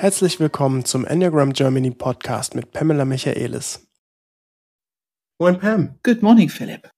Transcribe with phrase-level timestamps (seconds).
[0.00, 3.86] Herzlich willkommen zum Enneagram Germany Podcast mit Pamela Michaelis.
[5.38, 5.98] Moin Pam.
[6.02, 6.90] Good morning, Philipp.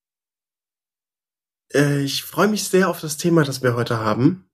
[1.75, 4.49] Äh, ich freue mich sehr auf das Thema, das wir heute haben,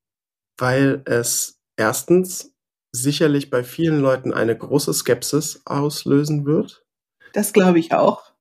[0.56, 2.54] weil es erstens
[2.90, 6.86] sicherlich bei vielen Leuten eine große Skepsis auslösen wird.
[7.34, 8.32] Das glaube ich auch.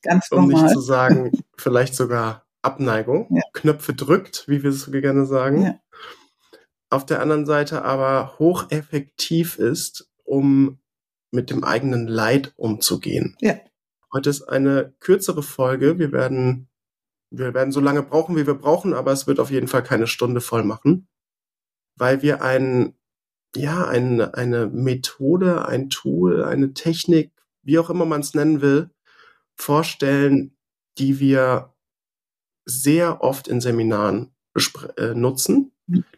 [0.00, 0.62] Ganz um normal.
[0.62, 3.42] nicht zu sagen, vielleicht sogar Abneigung, Ja.
[3.52, 5.62] Knöpfe drückt, wie wir es so gerne sagen.
[5.64, 5.80] Ja.
[6.90, 10.80] Auf der anderen Seite aber hocheffektiv ist, um
[11.30, 13.36] mit dem eigenen Leid umzugehen.
[13.40, 13.54] Ja.
[14.12, 16.00] Heute ist eine kürzere Folge.
[16.00, 16.68] Wir werden,
[17.30, 20.08] wir werden so lange brauchen, wie wir brauchen, aber es wird auf jeden Fall keine
[20.08, 21.08] Stunde voll machen,
[21.94, 22.94] weil wir ein,
[23.54, 27.32] ja, ein, eine Methode, ein Tool, eine Technik,
[27.62, 28.90] wie auch immer man es nennen will,
[29.54, 30.56] vorstellen,
[30.98, 31.72] die wir
[32.64, 34.34] sehr oft in Seminaren
[34.96, 35.69] äh, nutzen.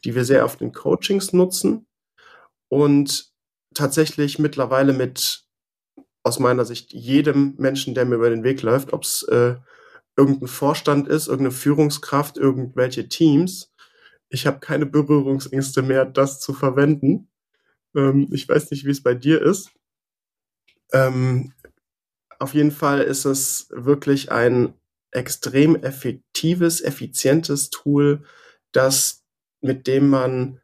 [0.05, 1.87] Die wir sehr oft in Coachings nutzen
[2.69, 3.33] und
[3.75, 5.45] tatsächlich mittlerweile mit
[6.23, 9.57] aus meiner Sicht jedem Menschen, der mir über den Weg läuft, ob es äh,
[10.17, 13.73] irgendein Vorstand ist, irgendeine Führungskraft, irgendwelche Teams.
[14.29, 17.29] Ich habe keine Berührungsängste mehr, das zu verwenden.
[17.95, 19.73] Ähm, ich weiß nicht, wie es bei dir ist.
[20.93, 21.53] Ähm,
[22.39, 24.75] auf jeden Fall ist es wirklich ein
[25.11, 28.25] extrem effektives, effizientes Tool,
[28.73, 29.22] das
[29.63, 30.61] mit dem man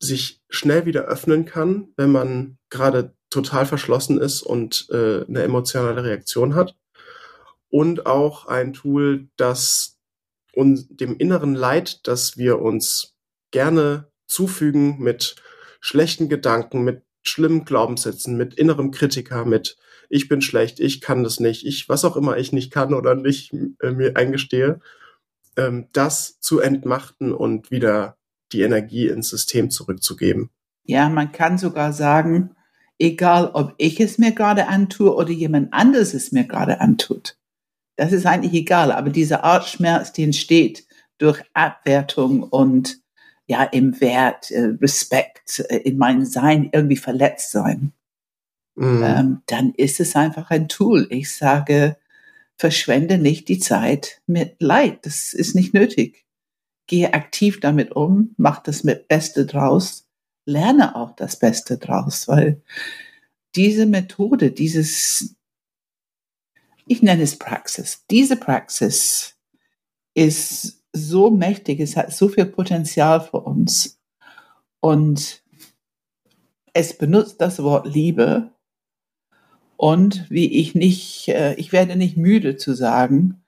[0.00, 6.04] sich schnell wieder öffnen kann, wenn man gerade total verschlossen ist und äh, eine emotionale
[6.04, 6.76] Reaktion hat.
[7.68, 9.98] Und auch ein Tool, das
[10.54, 13.16] uns dem inneren Leid, das wir uns
[13.50, 15.36] gerne zufügen mit
[15.80, 19.76] schlechten Gedanken, mit schlimmen Glaubenssätzen, mit innerem Kritiker, mit
[20.08, 23.14] ich bin schlecht, ich kann das nicht, ich was auch immer ich nicht kann oder
[23.14, 24.80] nicht äh, mir eingestehe,
[25.58, 28.16] ähm, das zu entmachten und wieder
[28.52, 30.50] die Energie ins System zurückzugeben.
[30.84, 32.56] Ja, man kann sogar sagen,
[32.98, 37.36] egal ob ich es mir gerade antue oder jemand anderes es mir gerade antut.
[37.96, 40.86] Das ist eigentlich egal, aber diese Art Schmerz, die entsteht
[41.18, 43.00] durch Abwertung und
[43.46, 47.92] ja, im Wert, äh, Respekt, äh, in meinem Sein irgendwie verletzt sein,
[48.78, 49.02] Mhm.
[49.04, 51.08] ähm, dann ist es einfach ein Tool.
[51.10, 51.96] Ich sage,
[52.58, 55.06] verschwende nicht die Zeit mit Leid.
[55.06, 56.26] Das ist nicht nötig.
[56.86, 60.08] Gehe aktiv damit um, mach das mit Beste draus,
[60.44, 62.62] lerne auch das Beste draus, weil
[63.54, 65.36] diese Methode, dieses,
[66.86, 69.36] ich nenne es Praxis, diese Praxis
[70.14, 74.00] ist so mächtig, es hat so viel Potenzial für uns
[74.80, 75.42] und
[76.72, 78.52] es benutzt das Wort Liebe
[79.78, 83.44] und wie ich nicht, äh, ich werde nicht müde zu sagen,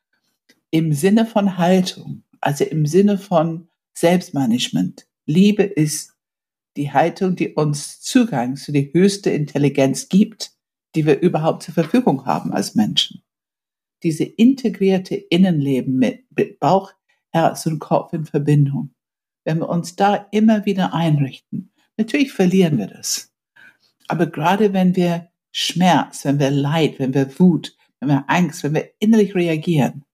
[0.70, 5.08] im Sinne von Haltung, also im Sinne von Selbstmanagement.
[5.26, 6.12] Liebe ist
[6.76, 10.52] die Haltung, die uns Zugang zu der höchsten Intelligenz gibt,
[10.94, 13.24] die wir überhaupt zur Verfügung haben als Menschen.
[14.04, 16.92] Diese integrierte Innenleben mit Bauch,
[17.30, 18.94] Herz und Kopf in Verbindung.
[19.44, 23.32] Wenn wir uns da immer wieder einrichten, natürlich verlieren wir das.
[24.06, 28.74] Aber gerade wenn wir Schmerz, wenn wir Leid, wenn wir Wut, wenn wir Angst, wenn
[28.74, 30.04] wir innerlich reagieren,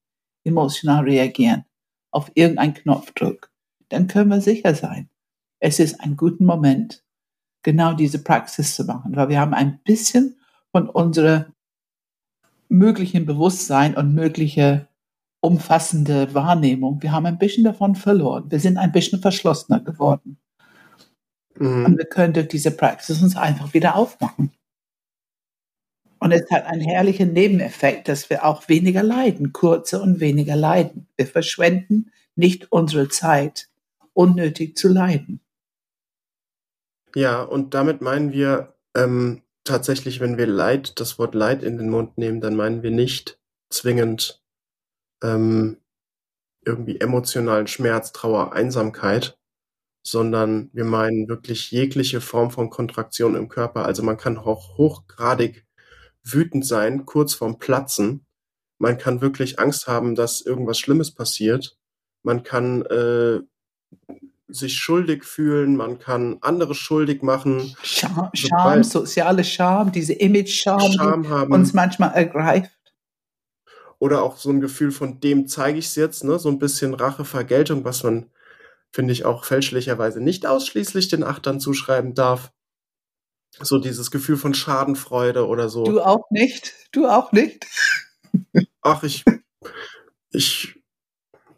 [0.45, 1.65] emotional reagieren
[2.11, 3.51] auf irgendeinen Knopfdruck,
[3.89, 5.09] dann können wir sicher sein,
[5.61, 7.05] es ist ein guter Moment,
[7.63, 10.37] genau diese Praxis zu machen, weil wir haben ein bisschen
[10.73, 11.53] von unserer
[12.69, 14.89] möglichen Bewusstsein und mögliche
[15.41, 18.51] umfassende Wahrnehmung, wir haben ein bisschen davon verloren.
[18.51, 20.39] Wir sind ein bisschen verschlossener geworden.
[21.59, 21.99] Und Mhm.
[21.99, 24.53] wir können durch diese Praxis uns einfach wieder aufmachen.
[26.19, 31.09] Und es hat einen herrlichen Nebeneffekt, dass wir auch weniger leiden, kurzer und weniger leiden.
[31.17, 33.69] Wir verschwenden nicht unsere Zeit,
[34.13, 35.41] unnötig zu leiden.
[37.15, 41.91] Ja, und damit meinen wir ähm, tatsächlich, wenn wir Leid, das Wort Leid in den
[41.91, 43.39] Mund nehmen, dann meinen wir nicht
[43.71, 44.43] zwingend
[45.23, 45.79] ähm,
[46.65, 49.39] irgendwie emotionalen Schmerz, Trauer, Einsamkeit,
[50.03, 53.85] sondern wir meinen wirklich jegliche Form von Kontraktion im Körper.
[53.85, 55.66] Also man kann auch hochgradig
[56.33, 58.27] wütend sein, kurz vorm Platzen.
[58.79, 61.79] Man kann wirklich Angst haben, dass irgendwas Schlimmes passiert.
[62.23, 63.41] Man kann äh,
[64.49, 71.23] sich schuldig fühlen, man kann andere schuldig machen, Scham, Scham soziale Scham, diese Image-Scham, Scham
[71.23, 72.71] die haben uns manchmal ergreift.
[73.99, 76.39] oder auch so ein Gefühl von dem zeige ich es jetzt, ne?
[76.39, 78.31] so ein bisschen Rache, Vergeltung, was man,
[78.93, 82.53] finde ich, auch fälschlicherweise nicht ausschließlich den Achtern zuschreiben darf.
[83.61, 85.85] So dieses Gefühl von Schadenfreude oder so.
[85.85, 86.75] Du auch nicht?
[86.93, 87.67] Du auch nicht?
[88.83, 89.25] Ach, ich,
[90.31, 90.79] ich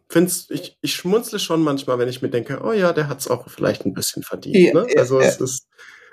[0.09, 3.49] find's, ich, ich schmunzle schon manchmal, wenn ich mir denke, oh ja, der hat's auch
[3.49, 4.75] vielleicht ein bisschen verdient.
[4.75, 4.87] Ja, ne?
[4.89, 5.27] ja, Also ja.
[5.27, 5.67] es ist,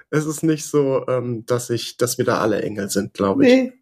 [0.09, 3.53] es ist nicht so, ähm, dass ich, dass wir da alle Engel sind, glaube ich.
[3.53, 3.73] Nee.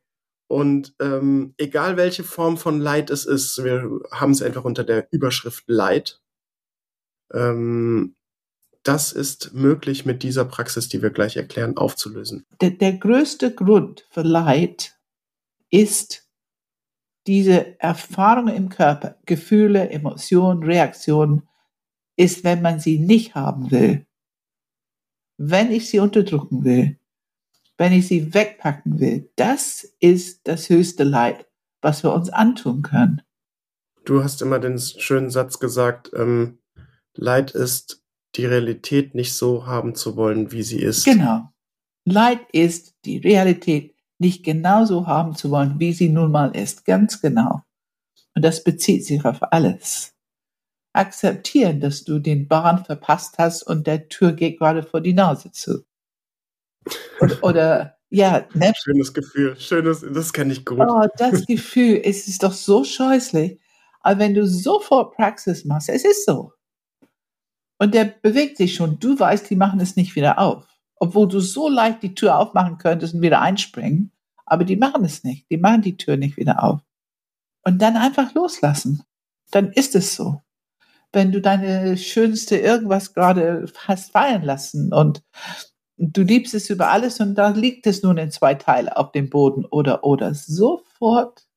[0.48, 5.08] Und ähm, egal welche Form von Leid es ist, wir haben es einfach unter der
[5.12, 6.22] Überschrift Leid.
[7.34, 8.16] Ähm,
[8.84, 12.46] das ist möglich mit dieser Praxis, die wir gleich erklären, aufzulösen.
[12.62, 14.98] Der, der größte Grund für Leid
[15.70, 16.28] ist
[17.26, 21.48] diese Erfahrung im Körper, Gefühle, Emotionen, Reaktionen,
[22.16, 24.06] ist, wenn man sie nicht haben will.
[25.38, 27.00] Wenn ich sie unterdrücken will,
[27.78, 31.48] wenn ich sie wegpacken will, das ist das höchste Leid,
[31.82, 33.22] was wir uns antun können.
[34.06, 36.60] Du hast immer den schönen Satz gesagt, ähm,
[37.16, 38.03] Leid ist
[38.36, 41.06] die Realität nicht so haben zu wollen, wie sie ist.
[41.06, 41.50] Genau.
[42.06, 46.86] Leid ist die Realität nicht genauso haben zu wollen, wie sie nun mal ist.
[46.86, 47.62] Ganz genau.
[48.36, 50.14] Und das bezieht sich auf alles.
[50.94, 55.52] Akzeptieren, dass du den Bahn verpasst hast und der Tür geht gerade vor die Nase
[55.52, 55.86] zu.
[57.20, 58.74] Oder, oder ja, ne?
[58.76, 59.60] Schönes Gefühl.
[59.60, 60.80] Schönes, das kenne ich gut.
[60.80, 63.60] Oh, das Gefühl, es ist doch so scheußlich.
[64.02, 66.54] Aber wenn du sofort Praxis machst, es ist so.
[67.78, 69.00] Und der bewegt sich schon.
[69.00, 70.66] Du weißt, die machen es nicht wieder auf.
[70.96, 74.12] Obwohl du so leicht die Tür aufmachen könntest und wieder einspringen.
[74.46, 75.50] Aber die machen es nicht.
[75.50, 76.82] Die machen die Tür nicht wieder auf.
[77.64, 79.04] Und dann einfach loslassen.
[79.52, 80.42] Dann ist es so.
[81.12, 85.24] Wenn du deine schönste irgendwas gerade hast fallen lassen und
[85.98, 89.30] du liebst es über alles und da liegt es nun in zwei Teile auf dem
[89.30, 91.48] Boden oder oder sofort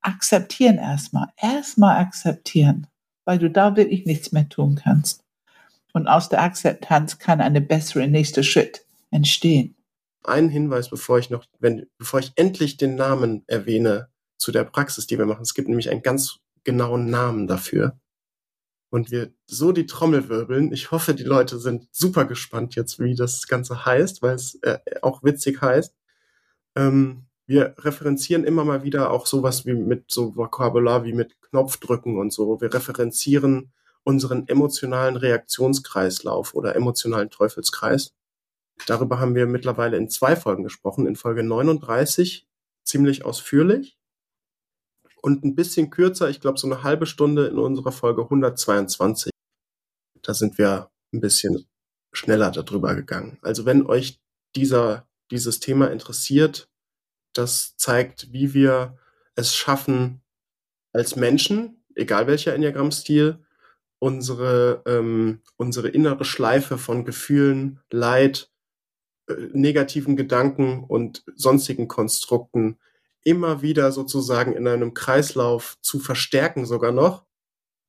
[0.00, 1.28] akzeptieren erstmal.
[1.36, 2.88] Erstmal akzeptieren
[3.28, 5.22] weil du da wirklich nichts mehr tun kannst.
[5.92, 9.76] Und aus der Akzeptanz kann eine bessere nächste Schritt entstehen.
[10.24, 14.08] Ein Hinweis, bevor ich noch, wenn, bevor ich endlich den Namen erwähne
[14.38, 15.42] zu der Praxis, die wir machen.
[15.42, 18.00] Es gibt nämlich einen ganz genauen Namen dafür.
[18.88, 20.72] Und wir so die Trommel wirbeln.
[20.72, 24.78] Ich hoffe, die Leute sind super gespannt jetzt, wie das Ganze heißt, weil es äh,
[25.02, 25.94] auch witzig heißt.
[26.76, 32.18] Ähm, wir referenzieren immer mal wieder auch sowas wie mit so Vokabular wie mit Knopfdrücken
[32.18, 32.60] und so.
[32.60, 33.72] Wir referenzieren
[34.04, 38.14] unseren emotionalen Reaktionskreislauf oder emotionalen Teufelskreis.
[38.86, 41.06] Darüber haben wir mittlerweile in zwei Folgen gesprochen.
[41.06, 42.46] In Folge 39
[42.84, 43.98] ziemlich ausführlich
[45.22, 49.30] und ein bisschen kürzer, ich glaube so eine halbe Stunde in unserer Folge 122.
[50.20, 51.66] Da sind wir ein bisschen
[52.12, 53.38] schneller darüber gegangen.
[53.40, 54.20] Also wenn euch
[54.54, 56.68] dieser, dieses Thema interessiert,
[57.38, 58.98] das zeigt, wie wir
[59.34, 60.20] es schaffen,
[60.92, 63.38] als Menschen, egal welcher Enneagramm-Stil,
[63.98, 68.50] unsere, ähm, unsere innere Schleife von Gefühlen, Leid,
[69.28, 72.78] äh, negativen Gedanken und sonstigen Konstrukten
[73.24, 77.24] immer wieder sozusagen in einem Kreislauf zu verstärken sogar noch,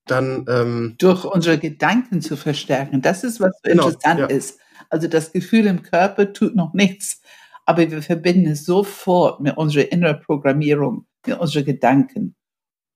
[0.06, 3.02] dann ähm, durch unsere Gedanken zu verstärken.
[3.02, 4.26] Das ist was so genau, interessant ja.
[4.26, 4.60] ist.
[4.90, 7.22] Also das Gefühl im Körper tut noch nichts,
[7.70, 12.36] aber wir verbinden es sofort mit unserer inneren Programmierung, mit unseren Gedanken.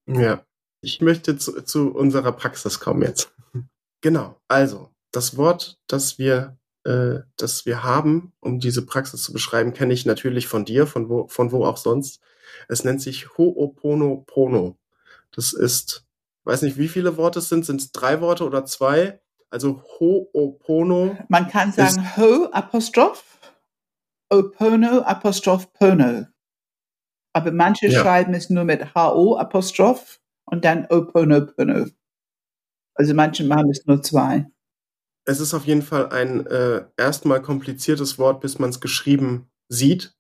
[0.07, 0.43] Ja,
[0.81, 3.31] ich möchte zu, zu unserer Praxis kommen jetzt.
[4.01, 9.73] Genau, also das Wort, das wir, äh, das wir haben, um diese Praxis zu beschreiben,
[9.73, 12.19] kenne ich natürlich von dir, von wo, von wo auch sonst.
[12.67, 14.75] Es nennt sich Ho'oponopono.
[15.31, 16.05] Das ist,
[16.43, 17.65] weiß nicht, wie viele Worte es sind.
[17.65, 19.21] Sind es drei Worte oder zwei?
[19.49, 21.15] Also Ho'opono.
[21.29, 23.32] Man kann sagen Ho Apostroph
[24.33, 26.25] Opono Apostroph Pono.
[27.33, 28.01] Aber manche ja.
[28.01, 31.85] schreiben es nur mit HO Apostroph und dann Opono Pono.
[32.95, 34.47] Also manche machen es nur zwei.
[35.25, 40.15] Es ist auf jeden Fall ein äh, erstmal kompliziertes Wort, bis man es geschrieben sieht.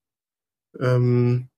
[0.79, 1.49] Ähm,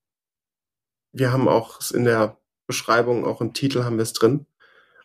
[1.14, 4.46] wir haben auch in der Beschreibung, auch im Titel haben wir es drin.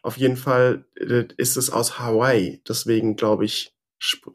[0.03, 2.63] Auf jeden Fall äh, ist es aus Hawaii.
[2.67, 3.77] Deswegen glaube ich,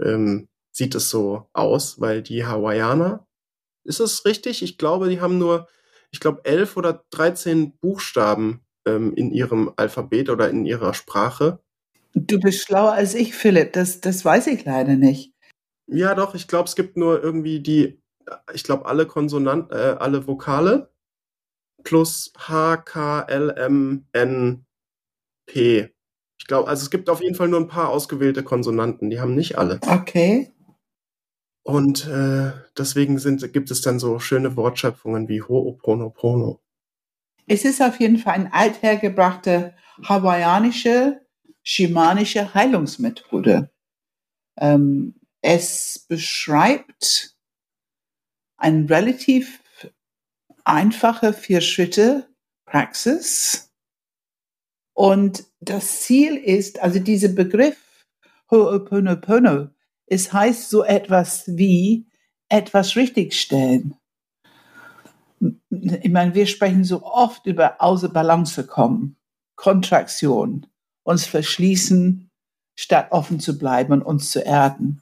[0.01, 3.25] ähm, sieht es so aus, weil die Hawaiianer,
[3.85, 4.61] ist es richtig?
[4.61, 5.69] Ich glaube, die haben nur,
[6.11, 11.59] ich glaube, elf oder dreizehn Buchstaben ähm, in ihrem Alphabet oder in ihrer Sprache.
[12.13, 13.73] Du bist schlauer als ich, Philipp.
[13.73, 15.33] Das, das weiß ich leider nicht.
[15.87, 16.35] Ja, doch.
[16.35, 18.01] Ich glaube, es gibt nur irgendwie die,
[18.53, 20.91] ich glaube, alle Konsonanten, äh, alle Vokale
[21.83, 24.65] plus H, K, L, M, N,
[25.45, 25.93] P.
[26.37, 29.09] Ich glaube, also es gibt auf jeden Fall nur ein paar ausgewählte Konsonanten.
[29.09, 29.79] Die haben nicht alle.
[29.87, 30.51] Okay.
[31.65, 36.59] Und äh, deswegen sind, gibt es dann so schöne Wortschöpfungen wie Ho'oponopono.
[37.47, 41.25] Es ist auf jeden Fall eine althergebrachte hawaiianische,
[41.63, 43.71] schamanische Heilungsmethode.
[44.57, 47.35] Ähm, es beschreibt
[48.57, 49.59] eine relativ
[50.65, 53.73] einfache Vier-Schritte-Praxis.
[54.93, 58.05] Und das Ziel ist, also dieser Begriff
[58.51, 59.71] Ho'oponopono
[60.07, 62.07] Es heißt so etwas wie
[62.49, 63.95] etwas richtigstellen.
[65.69, 69.17] Ich meine, wir sprechen so oft über außer Balance kommen,
[69.55, 70.67] Kontraktion,
[71.03, 72.29] uns verschließen,
[72.75, 75.01] statt offen zu bleiben und uns zu erden.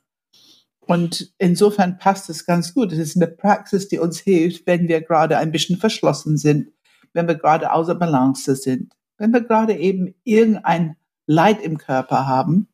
[0.86, 2.92] Und insofern passt es ganz gut.
[2.92, 6.72] Es ist eine Praxis, die uns hilft, wenn wir gerade ein bisschen verschlossen sind,
[7.14, 12.68] wenn wir gerade außer Balance sind, wenn wir gerade eben irgendein Leid im Körper haben,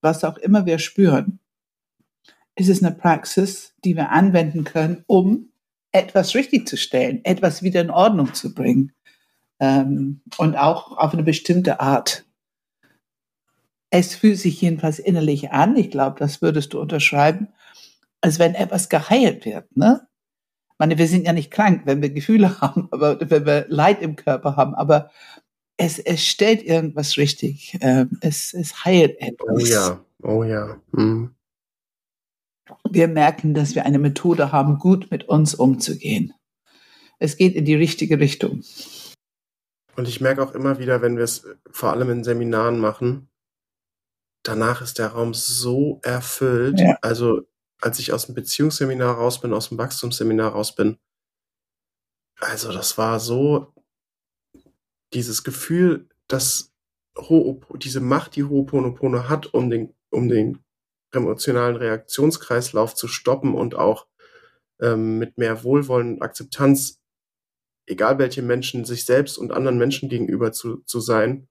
[0.00, 1.37] was auch immer wir spüren.
[2.58, 5.50] Es ist eine Praxis, die wir anwenden können, um
[5.92, 8.92] etwas richtig zu stellen, etwas wieder in Ordnung zu bringen
[9.60, 12.24] ähm, und auch auf eine bestimmte Art
[13.90, 17.48] es fühlt sich jedenfalls innerlich an, ich glaube, das würdest du unterschreiben,
[18.20, 19.76] als wenn etwas geheilt wird.
[19.76, 20.06] Ne?
[20.70, 24.02] Ich meine, wir sind ja nicht krank, wenn wir Gefühle haben, aber wenn wir Leid
[24.02, 25.10] im Körper haben, aber
[25.76, 27.78] es, es stellt irgendwas richtig.
[27.80, 29.48] Ähm, es, es heilt etwas.
[29.48, 30.76] Oh ja, oh ja.
[30.92, 31.34] Hm.
[32.88, 36.32] Wir merken, dass wir eine Methode haben, gut mit uns umzugehen.
[37.18, 38.62] Es geht in die richtige Richtung.
[39.96, 43.28] Und ich merke auch immer wieder, wenn wir es vor allem in Seminaren machen,
[44.44, 46.78] danach ist der Raum so erfüllt.
[46.80, 46.98] Ja.
[47.02, 47.42] Also
[47.80, 50.98] als ich aus dem Beziehungsseminar raus bin, aus dem Wachstumsseminar raus bin,
[52.40, 53.72] also das war so
[55.12, 56.72] dieses Gefühl, dass
[57.82, 60.62] diese Macht, die Ho'oponopono hat, um den, um den
[61.12, 64.06] emotionalen Reaktionskreislauf zu stoppen und auch
[64.80, 67.00] ähm, mit mehr Wohlwollen und Akzeptanz,
[67.86, 71.48] egal welche Menschen, sich selbst und anderen Menschen gegenüber zu, zu sein,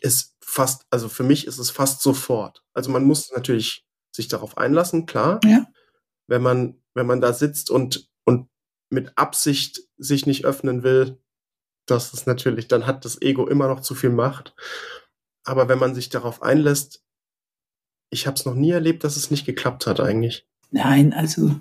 [0.00, 2.62] ist fast, also für mich ist es fast sofort.
[2.74, 5.40] Also man muss natürlich sich darauf einlassen, klar.
[5.44, 5.66] Ja.
[6.26, 8.48] Wenn man, wenn man da sitzt und, und
[8.90, 11.18] mit Absicht sich nicht öffnen will,
[11.86, 14.54] das ist natürlich, dann hat das Ego immer noch zu viel Macht.
[15.44, 17.02] Aber wenn man sich darauf einlässt,
[18.10, 20.44] ich habe es noch nie erlebt, dass es nicht geklappt hat eigentlich.
[20.70, 21.60] Nein, also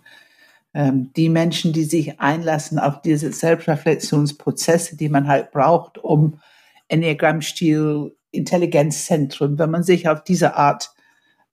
[0.74, 6.40] ähm, die Menschen, die sich einlassen auf diese Selbstreflexionsprozesse, die man halt braucht, um
[6.88, 10.92] Enneagramm-Stil, Intelligenzzentrum, wenn man sich auf diese Art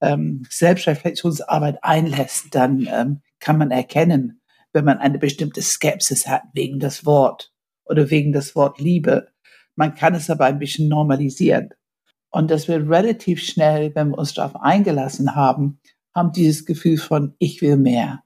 [0.01, 4.41] ähm, Selbstreflexionsarbeit einlässt, dann ähm, kann man erkennen,
[4.73, 7.53] wenn man eine bestimmte Skepsis hat wegen das Wort
[7.85, 9.29] oder wegen das Wort Liebe.
[9.75, 11.71] Man kann es aber ein bisschen normalisieren.
[12.31, 15.81] Und dass wir relativ schnell, wenn wir uns darauf eingelassen haben,
[16.15, 18.25] haben dieses Gefühl von, ich will mehr.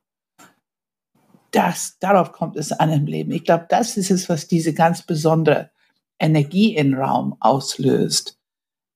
[1.51, 3.33] Das, darauf kommt es an im Leben.
[3.33, 5.71] Ich glaube, das ist es, was diese ganz besondere
[6.19, 8.39] Energie im Raum auslöst.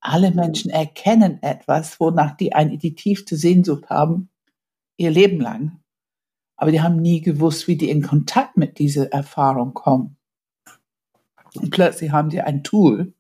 [0.01, 4.29] Alle Menschen erkennen etwas, wonach die eine die tiefste Sehnsucht haben,
[4.97, 5.81] ihr Leben lang.
[6.57, 10.17] Aber die haben nie gewusst, wie die in Kontakt mit dieser Erfahrung kommen.
[11.57, 13.15] Und plötzlich haben die ein Tool,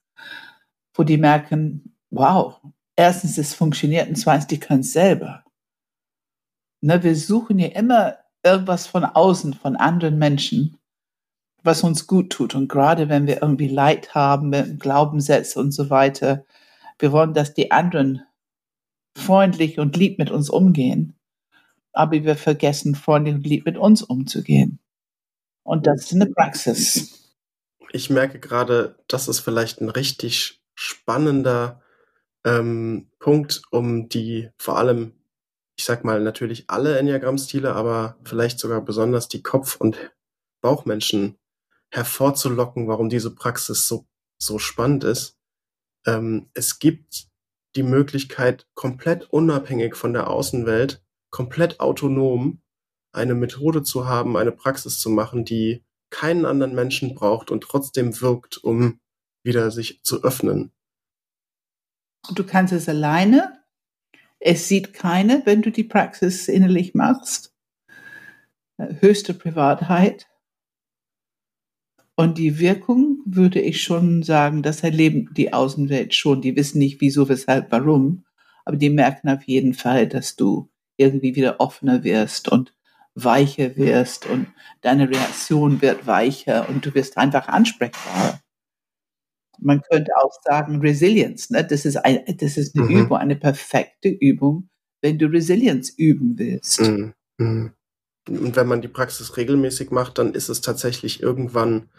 [0.95, 2.61] wo die merken, wow,
[2.97, 5.45] erstens, es funktioniert und zweitens, die können es selber.
[6.81, 10.79] Ne, wir suchen ja immer irgendwas von außen, von anderen Menschen,
[11.63, 12.55] was uns gut tut.
[12.55, 16.45] Und gerade wenn wir irgendwie Leid haben mit Glaubenssätzen und so weiter,
[16.99, 18.23] wir wollen, dass die anderen
[19.17, 21.17] freundlich und lieb mit uns umgehen.
[21.93, 24.79] Aber wir vergessen, freundlich und lieb mit uns umzugehen.
[25.63, 27.33] Und das ist eine Praxis.
[27.93, 31.81] Ich merke gerade, das ist vielleicht ein richtig spannender
[32.45, 35.12] ähm, Punkt, um die vor allem,
[35.76, 40.12] ich sag mal, natürlich alle Enneagramm-Stile, aber vielleicht sogar besonders die Kopf- und
[40.61, 41.37] Bauchmenschen
[41.91, 44.07] hervorzulocken, warum diese Praxis so,
[44.38, 45.38] so spannend ist.
[46.07, 47.29] Ähm, es gibt
[47.76, 52.61] die Möglichkeit, komplett unabhängig von der Außenwelt, komplett autonom
[53.12, 58.21] eine Methode zu haben, eine Praxis zu machen, die keinen anderen Menschen braucht und trotzdem
[58.21, 59.00] wirkt, um
[59.45, 60.73] wieder sich zu öffnen.
[62.35, 63.61] Du kannst es alleine.
[64.41, 67.55] Es sieht keine, wenn du die Praxis innerlich machst.
[68.79, 70.27] Höchste Privatheit.
[72.17, 76.43] Und die Wirkung würde ich schon sagen, das erleben die Außenwelt schon.
[76.43, 78.25] Die wissen nicht wieso, weshalb, warum.
[78.65, 82.75] Aber die merken auf jeden Fall, dass du irgendwie wieder offener wirst und
[83.15, 84.47] weicher wirst und
[84.81, 88.41] deine Reaktion wird weicher und du wirst einfach ansprechbarer.
[89.58, 91.50] Man könnte auch sagen Resilience.
[91.50, 91.64] Ne?
[91.64, 92.96] Das, ist ein, das ist eine mhm.
[92.96, 94.68] Übung, eine perfekte Übung,
[95.00, 96.80] wenn du Resilience üben willst.
[96.80, 97.14] Mhm.
[97.38, 97.73] Mhm.
[98.28, 101.90] Und wenn man die Praxis regelmäßig macht, dann ist es tatsächlich irgendwann,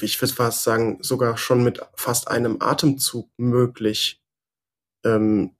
[0.00, 4.20] ich würde fast sagen, sogar schon mit fast einem Atemzug möglich.
[5.04, 5.52] Ähm,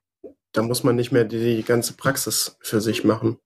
[0.52, 3.38] da muss man nicht mehr die, die ganze Praxis für sich machen.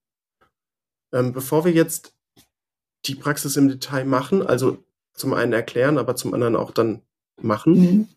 [1.12, 2.14] Ähm, bevor wir jetzt
[3.04, 4.84] die Praxis im Detail machen, also
[5.16, 7.02] zum einen erklären, aber zum anderen auch dann
[7.40, 8.08] machen, mhm.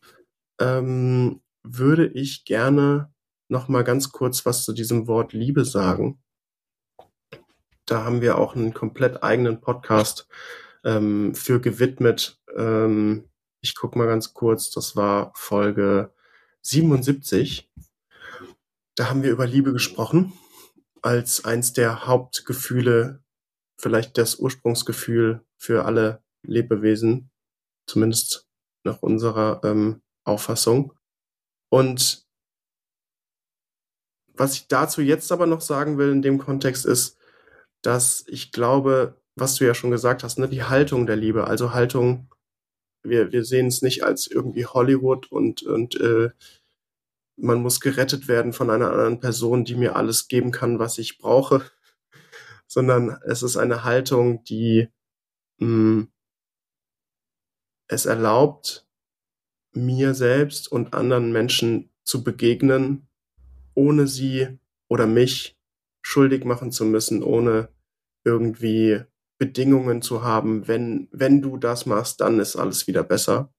[0.60, 3.12] ähm, würde ich gerne
[3.48, 6.22] noch mal ganz kurz was zu diesem Wort Liebe sagen.
[7.86, 10.28] Da haben wir auch einen komplett eigenen Podcast
[10.84, 12.40] ähm, für gewidmet.
[12.56, 13.30] Ähm,
[13.62, 16.14] ich guck mal ganz kurz, das war Folge
[16.62, 17.72] 77.
[18.96, 20.34] Da haben wir über Liebe gesprochen
[21.02, 23.24] als eins der Hauptgefühle,
[23.78, 27.32] vielleicht das Ursprungsgefühl für alle Lebewesen,
[27.88, 28.48] zumindest
[28.84, 30.94] nach unserer ähm, Auffassung.
[31.70, 32.26] Und
[34.34, 37.18] was ich dazu jetzt aber noch sagen will in dem Kontext ist,
[37.82, 41.74] dass ich glaube, was du ja schon gesagt hast, ne, die Haltung der Liebe, also
[41.74, 42.30] Haltung,
[43.04, 46.32] wir, wir sehen es nicht als irgendwie Hollywood und, und äh,
[47.38, 51.18] man muss gerettet werden von einer anderen Person, die mir alles geben kann, was ich
[51.18, 51.70] brauche,
[52.68, 54.90] sondern es ist eine Haltung, die
[55.60, 56.12] mh, hm,
[57.90, 58.88] es erlaubt,
[59.74, 63.08] mir selbst und anderen Menschen zu begegnen,
[63.76, 65.58] ohne sie oder mich
[66.02, 67.70] schuldig machen zu müssen, ohne
[68.24, 69.02] irgendwie
[69.38, 73.54] Bedingungen zu haben, wenn, wenn du das machst, dann ist alles wieder besser,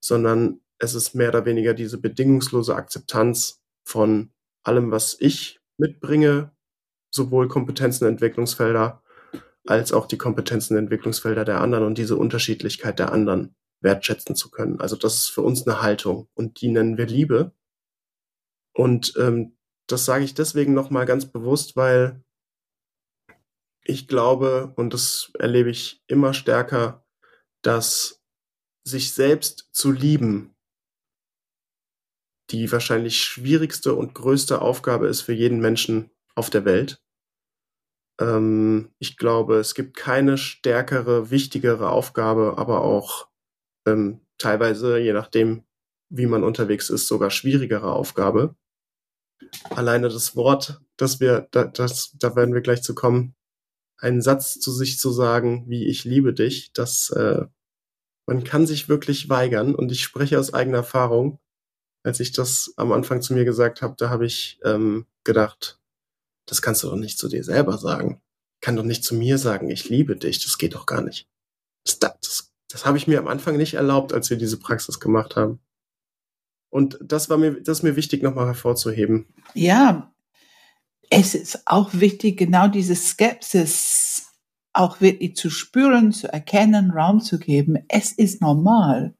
[0.00, 4.30] sondern es ist mehr oder weniger diese bedingungslose Akzeptanz von
[4.62, 6.52] allem, was ich mitbringe,
[7.10, 9.02] sowohl Kompetenzen, Entwicklungsfelder,
[9.68, 14.80] als auch die Kompetenzen, Entwicklungsfelder der anderen und diese Unterschiedlichkeit der anderen wertschätzen zu können.
[14.80, 17.52] Also das ist für uns eine Haltung und die nennen wir Liebe.
[18.72, 19.56] Und ähm,
[19.86, 22.22] das sage ich deswegen nochmal ganz bewusst, weil
[23.84, 27.04] ich glaube, und das erlebe ich immer stärker,
[27.62, 28.22] dass
[28.84, 30.54] sich selbst zu lieben
[32.50, 37.02] die wahrscheinlich schwierigste und größte Aufgabe ist für jeden Menschen auf der Welt.
[38.20, 43.28] Ähm, ich glaube, es gibt keine stärkere, wichtigere Aufgabe, aber auch
[43.86, 45.64] ähm, teilweise, je nachdem,
[46.10, 48.56] wie man unterwegs ist, sogar schwierigere Aufgabe.
[49.70, 53.34] Alleine das Wort, dass wir, da, das, da werden wir gleich zu kommen,
[53.98, 57.46] einen Satz zu sich zu sagen, wie ich liebe dich, das äh,
[58.26, 61.40] man kann sich wirklich weigern und ich spreche aus eigener Erfahrung
[62.02, 65.77] als ich das am Anfang zu mir gesagt habe, da habe ich ähm, gedacht,
[66.48, 68.20] das kannst du doch nicht zu dir selber sagen.
[68.60, 70.42] Kann doch nicht zu mir sagen, ich liebe dich.
[70.42, 71.28] Das geht doch gar nicht.
[71.84, 75.36] Das, das, das habe ich mir am Anfang nicht erlaubt, als wir diese Praxis gemacht
[75.36, 75.60] haben.
[76.70, 79.26] Und das war mir, das ist mir wichtig, nochmal hervorzuheben.
[79.54, 80.12] Ja,
[81.10, 84.26] es ist auch wichtig, genau diese Skepsis
[84.72, 87.78] auch wirklich zu spüren, zu erkennen, Raum zu geben.
[87.88, 89.14] Es ist normal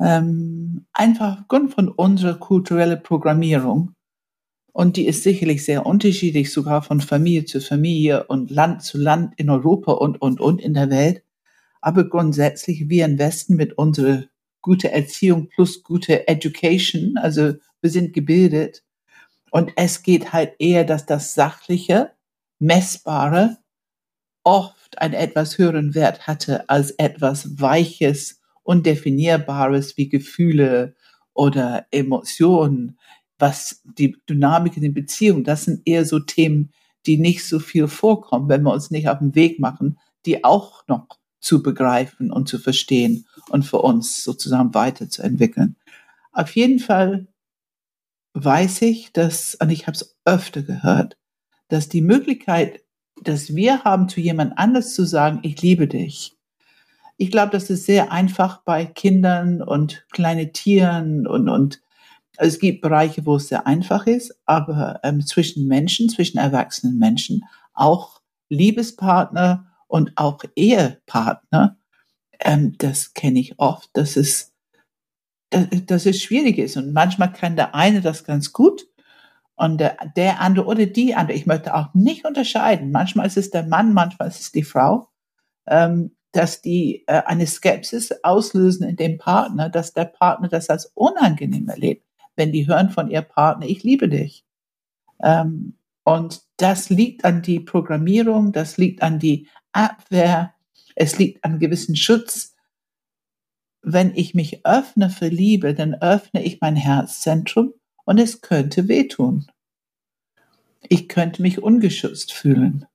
[0.00, 3.94] ähm, einfach aufgrund von unserer kulturellen Programmierung.
[4.74, 9.34] Und die ist sicherlich sehr unterschiedlich, sogar von Familie zu Familie und Land zu Land
[9.36, 11.22] in Europa und, und, und in der Welt.
[11.80, 14.24] Aber grundsätzlich, wir im Westen mit unserer
[14.62, 18.82] gute Erziehung plus gute Education, also wir sind gebildet.
[19.52, 22.10] Und es geht halt eher, dass das Sachliche,
[22.58, 23.58] Messbare
[24.42, 30.96] oft einen etwas höheren Wert hatte als etwas Weiches Undefinierbares wie Gefühle
[31.32, 32.98] oder Emotionen,
[33.38, 36.72] was die Dynamik in den Beziehungen, das sind eher so Themen,
[37.06, 40.86] die nicht so viel vorkommen, wenn wir uns nicht auf den Weg machen, die auch
[40.88, 41.06] noch
[41.40, 45.76] zu begreifen und zu verstehen und für uns sozusagen weiterzuentwickeln.
[46.32, 47.26] Auf jeden Fall
[48.32, 51.18] weiß ich, dass, und ich habe es öfter gehört,
[51.68, 52.82] dass die Möglichkeit,
[53.22, 56.34] dass wir haben, zu jemand anders zu sagen, ich liebe dich,
[57.16, 61.80] ich glaube, das ist sehr einfach bei Kindern und kleine Tieren und, und
[62.36, 67.44] es gibt Bereiche, wo es sehr einfach ist, aber ähm, zwischen Menschen, zwischen erwachsenen Menschen,
[67.72, 71.76] auch Liebespartner und auch Ehepartner,
[72.40, 74.52] ähm, das kenne ich oft, dass es,
[75.50, 76.76] dass, dass es schwierig ist.
[76.76, 78.86] Und manchmal kann der eine das ganz gut
[79.56, 81.36] und der, der andere oder die andere.
[81.36, 82.90] Ich möchte auch nicht unterscheiden.
[82.90, 85.08] Manchmal ist es der Mann, manchmal ist es die Frau.
[85.66, 90.86] Ähm, dass die äh, eine Skepsis auslösen in dem Partner, dass der Partner das als
[90.94, 92.03] unangenehm erlebt,
[92.36, 94.44] wenn die hören von ihr Partner, ich liebe dich.
[95.22, 100.54] Ähm, und das liegt an die Programmierung, das liegt an die Abwehr,
[100.94, 102.54] es liegt an gewissen Schutz.
[103.82, 109.46] Wenn ich mich öffne für Liebe, dann öffne ich mein Herzzentrum und es könnte wehtun.
[110.88, 112.86] Ich könnte mich ungeschützt fühlen.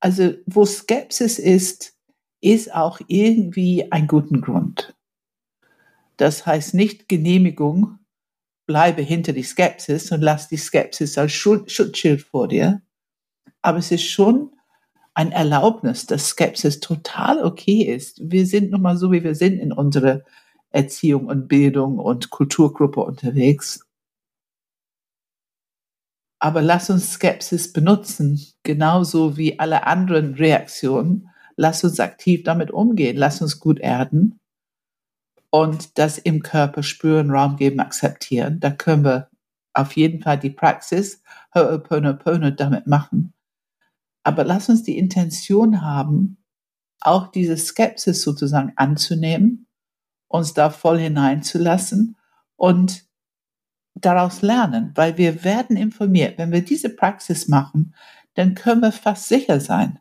[0.00, 1.96] Also wo Skepsis ist,
[2.40, 4.94] ist auch irgendwie ein guten Grund.
[6.16, 7.98] Das heißt nicht Genehmigung,
[8.66, 12.82] bleibe hinter die Skepsis und lass die Skepsis als Schutzschild vor dir.
[13.62, 14.52] Aber es ist schon
[15.14, 18.20] ein Erlaubnis, dass Skepsis total okay ist.
[18.22, 20.22] Wir sind nun mal so, wie wir sind in unserer
[20.70, 23.86] Erziehung und Bildung und Kulturgruppe unterwegs.
[26.40, 31.30] Aber lass uns Skepsis benutzen, genauso wie alle anderen Reaktionen.
[31.56, 34.40] Lass uns aktiv damit umgehen, lass uns gut erden
[35.54, 38.58] und das im Körper spüren, Raum geben, akzeptieren.
[38.58, 39.30] Da können wir
[39.72, 41.22] auf jeden Fall die Praxis
[41.54, 43.32] Ho'oponopono damit machen.
[44.24, 46.38] Aber lass uns die Intention haben,
[46.98, 49.68] auch diese Skepsis sozusagen anzunehmen,
[50.26, 52.16] uns da voll hineinzulassen
[52.56, 53.04] und
[53.94, 56.36] daraus lernen, weil wir werden informiert.
[56.36, 57.94] Wenn wir diese Praxis machen,
[58.34, 60.00] dann können wir fast sicher sein.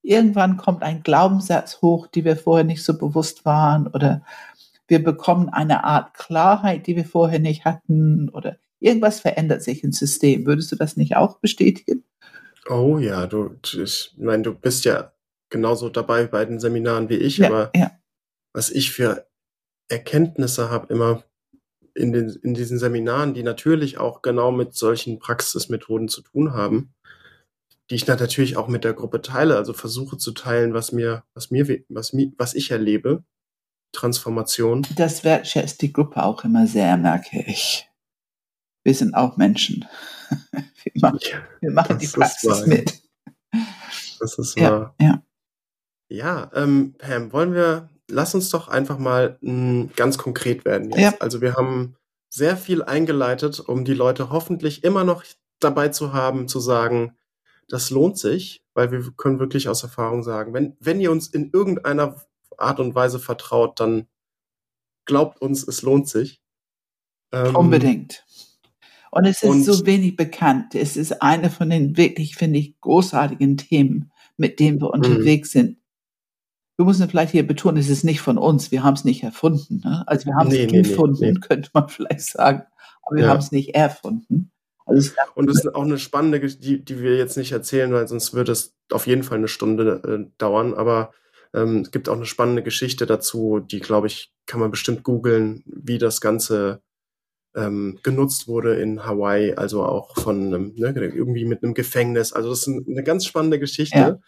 [0.00, 4.22] Irgendwann kommt ein Glaubenssatz hoch, die wir vorher nicht so bewusst waren oder
[4.88, 9.92] wir bekommen eine Art Klarheit, die wir vorher nicht hatten oder irgendwas verändert sich im
[9.92, 10.46] System.
[10.46, 12.04] Würdest du das nicht auch bestätigen?
[12.68, 15.12] Oh ja, du, ich meine, du bist ja
[15.50, 17.92] genauso dabei bei den Seminaren wie ich, Ja, aber ja,
[18.52, 19.26] was ich für
[19.88, 21.24] Erkenntnisse habe immer
[21.94, 26.94] in, den, in diesen Seminaren, die natürlich auch genau mit solchen Praxismethoden zu tun haben,
[27.90, 31.24] die ich dann natürlich auch mit der Gruppe teile, also versuche zu teilen, was mir,
[31.34, 33.24] was mir, was mir, was ich erlebe,
[33.92, 34.86] Transformation.
[34.96, 37.88] das wertschätzt die Gruppe auch immer sehr, merke ich.
[38.84, 39.84] Wir sind auch Menschen.
[40.84, 41.18] Wir machen,
[41.60, 43.02] wir machen die Praxis mit.
[44.20, 44.94] das ist Ja, wahr.
[45.00, 45.22] ja.
[46.10, 51.00] Ja, ähm, Pam, wollen wir, lass uns doch einfach mal mh, ganz konkret werden jetzt.
[51.00, 51.14] Ja.
[51.20, 51.96] Also wir haben
[52.30, 55.24] sehr viel eingeleitet, um die Leute hoffentlich immer noch
[55.60, 57.16] dabei zu haben, zu sagen,
[57.68, 61.50] das lohnt sich, weil wir können wirklich aus Erfahrung sagen, wenn, wenn ihr uns in
[61.52, 62.16] irgendeiner
[62.58, 64.06] Art und Weise vertraut, dann
[65.04, 66.40] glaubt uns, es lohnt sich.
[67.32, 68.24] Ähm, Unbedingt.
[69.10, 70.74] Und es ist und- so wenig bekannt.
[70.74, 74.82] Es ist eine von den wirklich, finde ich, großartigen Themen, mit denen Mhm.
[74.82, 75.78] wir unterwegs sind.
[76.76, 78.70] Wir müssen vielleicht hier betonen, es ist nicht von uns.
[78.70, 79.80] Wir haben es nicht erfunden.
[79.82, 80.04] Ne?
[80.06, 81.40] Also wir haben es nee, nee, gefunden, nee.
[81.40, 82.62] könnte man vielleicht sagen.
[83.02, 83.30] Aber wir Ja.
[83.30, 84.52] haben es nicht erfunden.
[84.86, 88.06] Also Und es ist auch eine spannende, Gesch- die, die wir jetzt nicht erzählen, weil
[88.08, 90.72] sonst würde es auf jeden Fall eine Stunde äh, dauern.
[90.74, 91.12] Aber
[91.54, 95.62] ähm, es gibt auch eine spannende Geschichte dazu, die, glaube ich, kann man bestimmt googeln,
[95.66, 96.82] wie das Ganze
[97.56, 102.32] ähm, genutzt wurde in Hawaii, also auch von einem, ne, irgendwie mit einem Gefängnis.
[102.32, 103.98] Also das ist eine ganz spannende Geschichte.
[103.98, 104.18] Ja.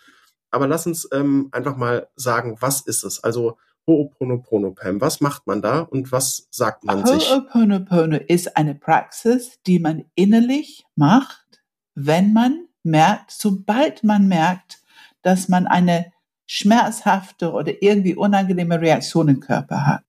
[0.50, 3.22] Aber lass uns ähm, einfach mal sagen, was ist es?
[3.22, 3.56] Also
[3.86, 7.30] Ho'oponopono, Pam, was macht man da und was sagt man sich?
[7.30, 11.62] Ho'oponopono ist eine Praxis, die man innerlich macht,
[11.94, 14.82] wenn man merkt, sobald man merkt,
[15.22, 16.12] dass man eine
[16.52, 20.02] schmerzhafte oder irgendwie unangenehme Reaktion im Körper hat.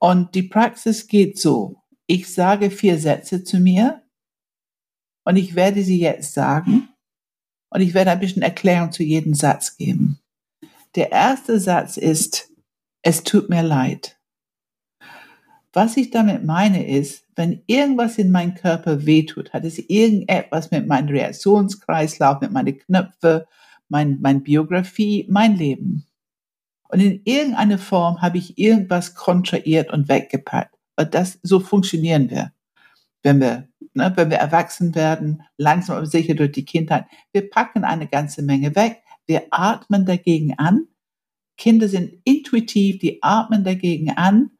[0.00, 1.76] Und die Praxis geht so.
[2.06, 4.02] Ich sage vier Sätze zu mir
[5.24, 6.88] und ich werde sie jetzt sagen
[7.70, 10.18] und ich werde ein bisschen Erklärung zu jedem Satz geben.
[10.96, 12.50] Der erste Satz ist,
[13.02, 14.18] es tut mir leid.
[15.72, 20.88] Was ich damit meine ist, wenn irgendwas in meinem Körper wehtut, hat es irgendetwas mit
[20.88, 23.46] meinem Reaktionskreislauf, mit meinen Knöpfe,
[23.88, 26.06] mein, mein Biografie, mein Leben.
[26.88, 30.74] Und in irgendeiner Form habe ich irgendwas kontrahiert und weggepackt.
[30.96, 32.52] Weil das, so funktionieren wir.
[33.22, 37.84] Wenn wir, ne, wenn wir erwachsen werden, langsam aber sicher durch die Kindheit, wir packen
[37.84, 39.02] eine ganze Menge weg.
[39.26, 40.86] Wir atmen dagegen an.
[41.56, 44.50] Kinder sind intuitiv, die atmen dagegen an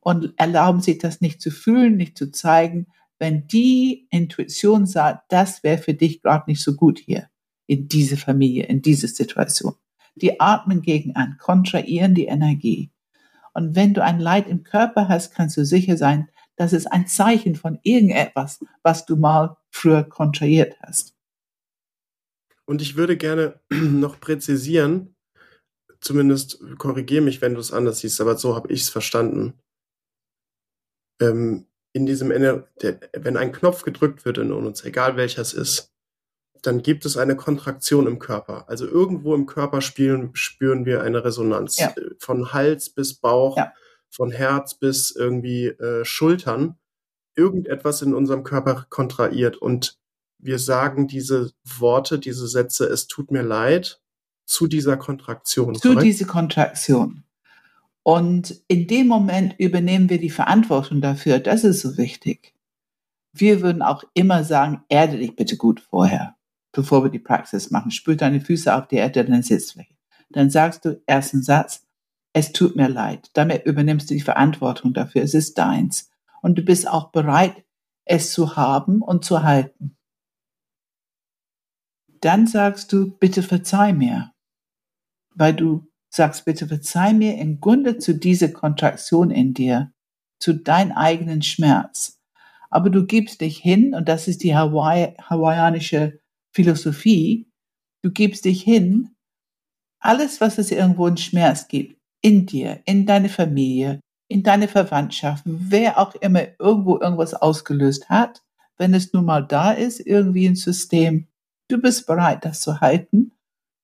[0.00, 2.86] und erlauben sich das nicht zu fühlen, nicht zu zeigen,
[3.18, 7.28] wenn die Intuition sagt, das wäre für dich gerade nicht so gut hier,
[7.66, 9.74] in diese Familie, in diese Situation.
[10.14, 12.90] Die atmen gegen an, kontrahieren die Energie.
[13.54, 17.06] Und wenn du ein Leid im Körper hast, kannst du sicher sein, das ist ein
[17.06, 21.14] Zeichen von irgendetwas, was du mal früher kontrahiert hast.
[22.64, 25.14] Und ich würde gerne noch präzisieren,
[26.00, 29.54] zumindest korrigiere mich, wenn du es anders siehst, aber so habe ich es verstanden.
[31.20, 35.52] Ähm, in diesem, Ener der, wenn ein Knopf gedrückt wird in uns, egal welcher es
[35.52, 35.91] ist,
[36.62, 38.64] dann gibt es eine Kontraktion im Körper.
[38.68, 41.78] Also irgendwo im Körper spüren, spüren wir eine Resonanz.
[41.78, 41.88] Ja.
[41.88, 43.72] Äh, Von Hals bis Bauch, Ja.
[44.10, 46.76] von Herz bis irgendwie äh, Schultern.
[47.34, 49.98] Irgendetwas in unserem Körper kontrahiert und
[50.38, 54.00] wir sagen diese Worte, diese Sätze, es tut mir leid,
[54.44, 55.74] zu dieser Kontraktion.
[55.74, 56.04] zu korrekt?
[56.04, 57.22] diese Kontraktion.
[58.02, 61.38] Und in dem Moment übernehmen wir die Verantwortung dafür.
[61.38, 62.54] Das ist so wichtig.
[63.32, 66.34] Wir würden auch immer sagen, erde dich bitte gut vorher,
[66.72, 67.90] bevor wir die Praxis machen.
[67.90, 69.94] Spül deine Füße auf die Erde, dann Sitzfläche.
[70.30, 71.86] Dann sagst du ersten Satz,
[72.32, 73.30] es tut mir leid.
[73.34, 75.22] Damit übernimmst du die Verantwortung dafür.
[75.22, 76.10] Es ist deins.
[76.40, 77.64] Und du bist auch bereit,
[78.04, 79.96] es zu haben und zu halten.
[82.20, 84.32] Dann sagst du, bitte verzeih mir.
[85.34, 89.92] Weil du sagst, bitte verzeih mir im Grunde zu dieser Kontraktion in dir,
[90.38, 92.20] zu deinem eigenen Schmerz.
[92.70, 96.21] Aber du gibst dich hin, und das ist die Hawaii, hawaiianische
[96.54, 97.50] Philosophie,
[98.02, 99.14] du gibst dich hin,
[100.00, 105.44] alles, was es irgendwo in Schmerz gibt, in dir, in deine Familie, in deine Verwandtschaft,
[105.46, 108.42] wer auch immer irgendwo irgendwas ausgelöst hat,
[108.78, 111.28] wenn es nun mal da ist, irgendwie ein System,
[111.68, 113.32] du bist bereit, das zu halten,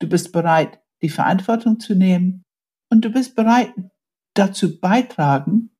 [0.00, 2.42] du bist bereit, die Verantwortung zu nehmen
[2.90, 3.72] und du bist bereit,
[4.34, 5.70] dazu beitragen,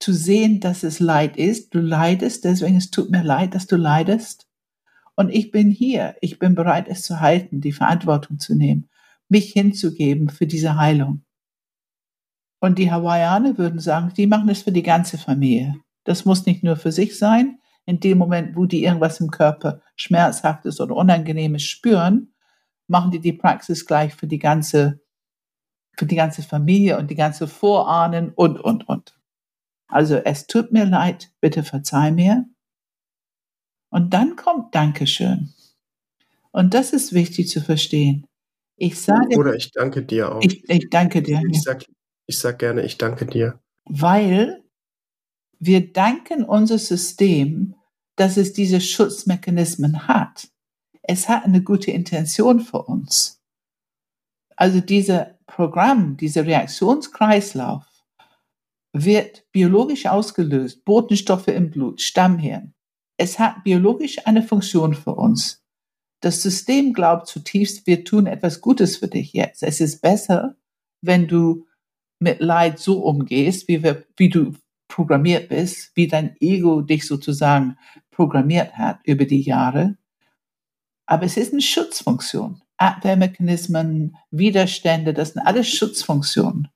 [0.00, 1.74] zu sehen, dass es Leid ist.
[1.74, 4.47] Du leidest, deswegen es tut mir leid, dass du leidest.
[5.18, 6.14] Und ich bin hier.
[6.20, 8.88] Ich bin bereit, es zu halten, die Verantwortung zu nehmen,
[9.28, 11.24] mich hinzugeben für diese Heilung.
[12.60, 15.74] Und die Hawaiianer würden sagen, die machen es für die ganze Familie.
[16.04, 17.58] Das muss nicht nur für sich sein.
[17.84, 22.32] In dem Moment, wo die irgendwas im Körper schmerzhaftes oder unangenehmes spüren,
[22.86, 25.00] machen die die Praxis gleich für die ganze,
[25.96, 29.18] für die ganze Familie und die ganze Vorahnen und, und, und.
[29.88, 32.46] Also es tut mir leid, bitte verzeih mir.
[33.90, 35.52] Und dann kommt Dankeschön.
[36.50, 38.26] Und das ist wichtig zu verstehen.
[38.76, 39.36] Ich sage.
[39.36, 40.42] Oder ich danke dir auch.
[40.42, 41.42] Ich, ich danke dir.
[41.50, 41.84] Ich sag,
[42.26, 43.58] ich sag gerne, ich danke dir.
[43.84, 44.62] Weil
[45.58, 47.74] wir danken unser System,
[48.16, 50.48] dass es diese Schutzmechanismen hat.
[51.02, 53.40] Es hat eine gute Intention für uns.
[54.56, 57.84] Also dieses Programm, dieser Reaktionskreislauf
[58.92, 62.74] wird biologisch ausgelöst, Botenstoffe im Blut, Stammhirn.
[63.18, 65.62] Es hat biologisch eine Funktion für uns.
[66.20, 69.62] Das System glaubt zutiefst, wir tun etwas Gutes für dich jetzt.
[69.62, 70.56] Es ist besser,
[71.02, 71.66] wenn du
[72.20, 74.54] mit Leid so umgehst, wie, wir, wie du
[74.88, 77.76] programmiert bist, wie dein Ego dich sozusagen
[78.10, 79.96] programmiert hat über die Jahre.
[81.06, 82.62] Aber es ist eine Schutzfunktion.
[82.76, 86.68] Abwehrmechanismen, Widerstände, das sind alles Schutzfunktionen.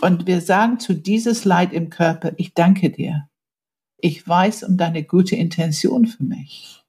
[0.00, 3.29] Und wir sagen zu dieses Leid im Körper, ich danke dir.
[4.02, 6.82] Ich weiß um deine gute Intention für mich.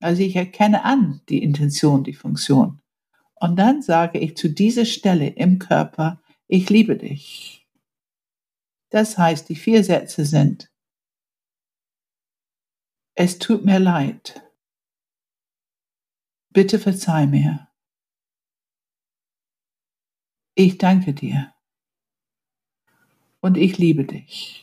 [0.00, 2.80] Also ich erkenne an die Intention, die Funktion.
[3.34, 7.66] Und dann sage ich zu dieser Stelle im Körper, ich liebe dich.
[8.90, 10.70] Das heißt, die vier Sätze sind,
[13.14, 14.42] es tut mir leid.
[16.50, 17.68] Bitte verzeih mir.
[20.54, 21.54] Ich danke dir.
[23.40, 24.61] Und ich liebe dich.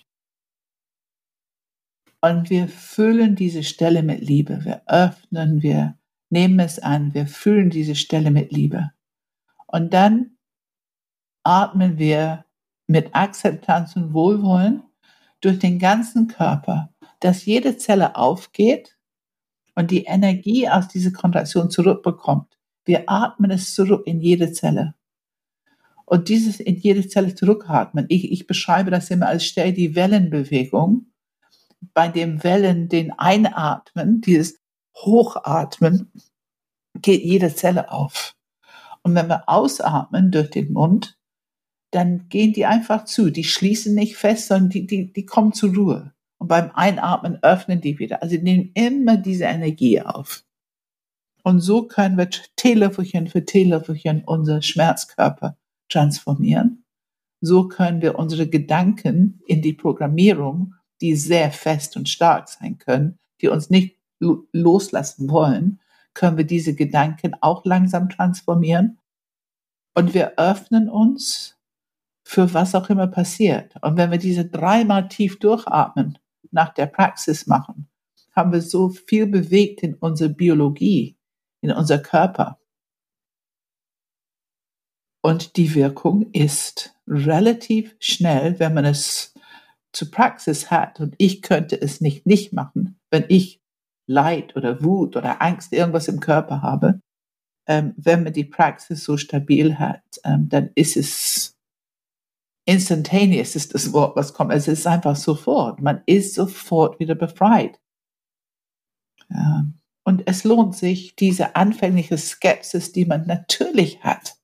[2.22, 4.64] Und wir füllen diese Stelle mit Liebe.
[4.66, 5.98] Wir öffnen, wir
[6.30, 8.92] nehmen es an, wir füllen diese Stelle mit Liebe.
[9.68, 10.38] Und dann
[11.44, 12.46] atmen wir
[12.88, 14.84] mit Akzeptanz und Wohlwollen
[15.42, 18.98] durch den ganzen Körper, dass jede Zelle aufgeht
[19.76, 22.58] und die Energie aus dieser Kontraktion zurückbekommt.
[22.86, 24.96] Wir atmen es zurück in jede Zelle.
[26.06, 31.09] Und dieses in jede Zelle zurückatmen, ich, ich beschreibe das immer als stell die Wellenbewegung.
[31.94, 34.60] Bei dem Wellen, den Einatmen, dieses
[34.96, 36.12] Hochatmen,
[37.02, 38.36] geht jede Zelle auf.
[39.04, 41.18] Und wenn wir ausatmen durch den Mund,
[41.92, 43.30] dann gehen die einfach zu.
[43.30, 46.14] Die schließen nicht fest, sondern die, die, die kommen zur Ruhe.
[46.38, 48.22] Und beim Einatmen öffnen die wieder.
[48.22, 50.44] Also nehmen immer diese Energie auf.
[51.44, 55.58] Und so können wir Teelöffelchen für Teelöffelchen unser Schmerzkörper
[55.90, 56.86] transformieren.
[57.42, 63.18] So können wir unsere Gedanken in die Programmierung, die sehr fest und stark sein können,
[63.42, 65.80] die uns nicht loslassen wollen,
[66.14, 69.00] können wir diese Gedanken auch langsam transformieren.
[69.94, 71.58] Und wir öffnen uns
[72.24, 73.76] für was auch immer passiert.
[73.82, 76.20] Und wenn wir diese dreimal tief durchatmen,
[76.52, 77.88] nach der Praxis machen,
[78.36, 81.18] haben wir so viel bewegt in unserer Biologie,
[81.62, 82.60] in unser Körper.
[85.22, 89.34] Und die Wirkung ist relativ schnell, wenn man es
[89.94, 91.00] zur Praxis hat.
[91.00, 93.62] Und ich könnte es nicht nicht machen, wenn ich
[94.08, 97.02] Leid oder Wut oder Angst, irgendwas im Körper habe.
[97.68, 101.56] Ähm, wenn man die Praxis so stabil hat, ähm, dann ist es
[102.66, 104.52] instantaneous, ist das Wort, was kommt.
[104.52, 105.82] Es ist einfach sofort.
[105.82, 107.80] Man ist sofort wieder befreit.
[109.30, 109.66] Ja.
[110.04, 114.40] Und es lohnt sich, diese anfängliche Skepsis, die man natürlich hat,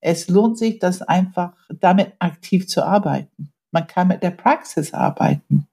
[0.00, 3.52] es lohnt sich, das einfach damit aktiv zu arbeiten.
[3.72, 5.68] Man kann mit der Praxis arbeiten.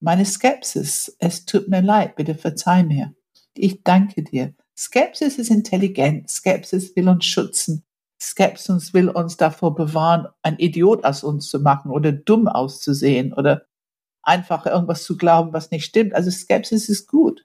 [0.00, 3.14] Meine Skepsis, es tut mir leid, bitte verzeih mir.
[3.54, 4.54] Ich danke dir.
[4.76, 6.30] Skepsis ist intelligent.
[6.30, 7.84] Skepsis will uns schützen.
[8.20, 13.66] Skepsis will uns davor bewahren, ein Idiot aus uns zu machen oder dumm auszusehen oder
[14.22, 16.14] einfach irgendwas zu glauben, was nicht stimmt.
[16.14, 17.44] Also Skepsis ist gut.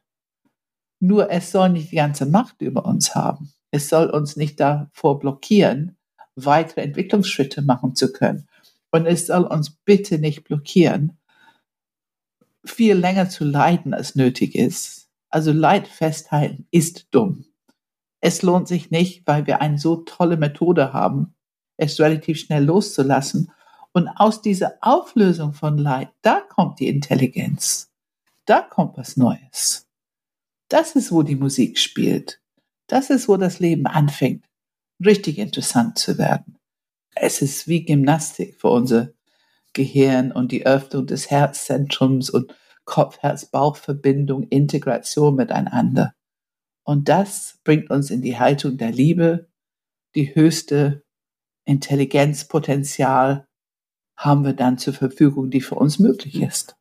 [1.00, 3.52] Nur es soll nicht die ganze Macht über uns haben.
[3.72, 5.98] Es soll uns nicht davor blockieren,
[6.36, 8.48] weitere Entwicklungsschritte machen zu können.
[8.94, 11.18] Und es soll uns bitte nicht blockieren,
[12.64, 15.10] viel länger zu leiden, als nötig ist.
[15.30, 17.46] Also Leid festhalten ist dumm.
[18.22, 21.34] Es lohnt sich nicht, weil wir eine so tolle Methode haben,
[21.76, 23.52] es relativ schnell loszulassen.
[23.94, 27.92] Und aus dieser Auflösung von Leid, da kommt die Intelligenz.
[28.46, 29.90] Da kommt was Neues.
[30.70, 32.42] Das ist, wo die Musik spielt.
[32.86, 34.46] Das ist, wo das Leben anfängt,
[35.04, 36.60] richtig interessant zu werden.
[37.16, 39.10] Es ist wie Gymnastik für unser
[39.74, 46.14] Gehirn und die Öffnung des Herzzentrums und Kopf-Herz-Bauch-Verbindung, Integration miteinander.
[46.84, 49.48] Und das bringt uns in die Haltung der Liebe,
[50.16, 51.04] die höchste
[51.66, 53.48] Intelligenzpotenzial
[54.16, 56.76] haben wir dann zur Verfügung, die für uns möglich ist.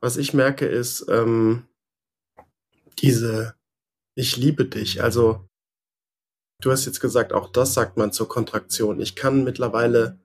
[0.00, 1.66] Was ich merke, ist ähm,
[2.98, 3.54] diese
[4.14, 5.02] Ich liebe dich.
[5.02, 5.48] Also
[6.62, 9.00] du hast jetzt gesagt, auch das sagt man zur Kontraktion.
[9.00, 10.18] Ich kann mittlerweile,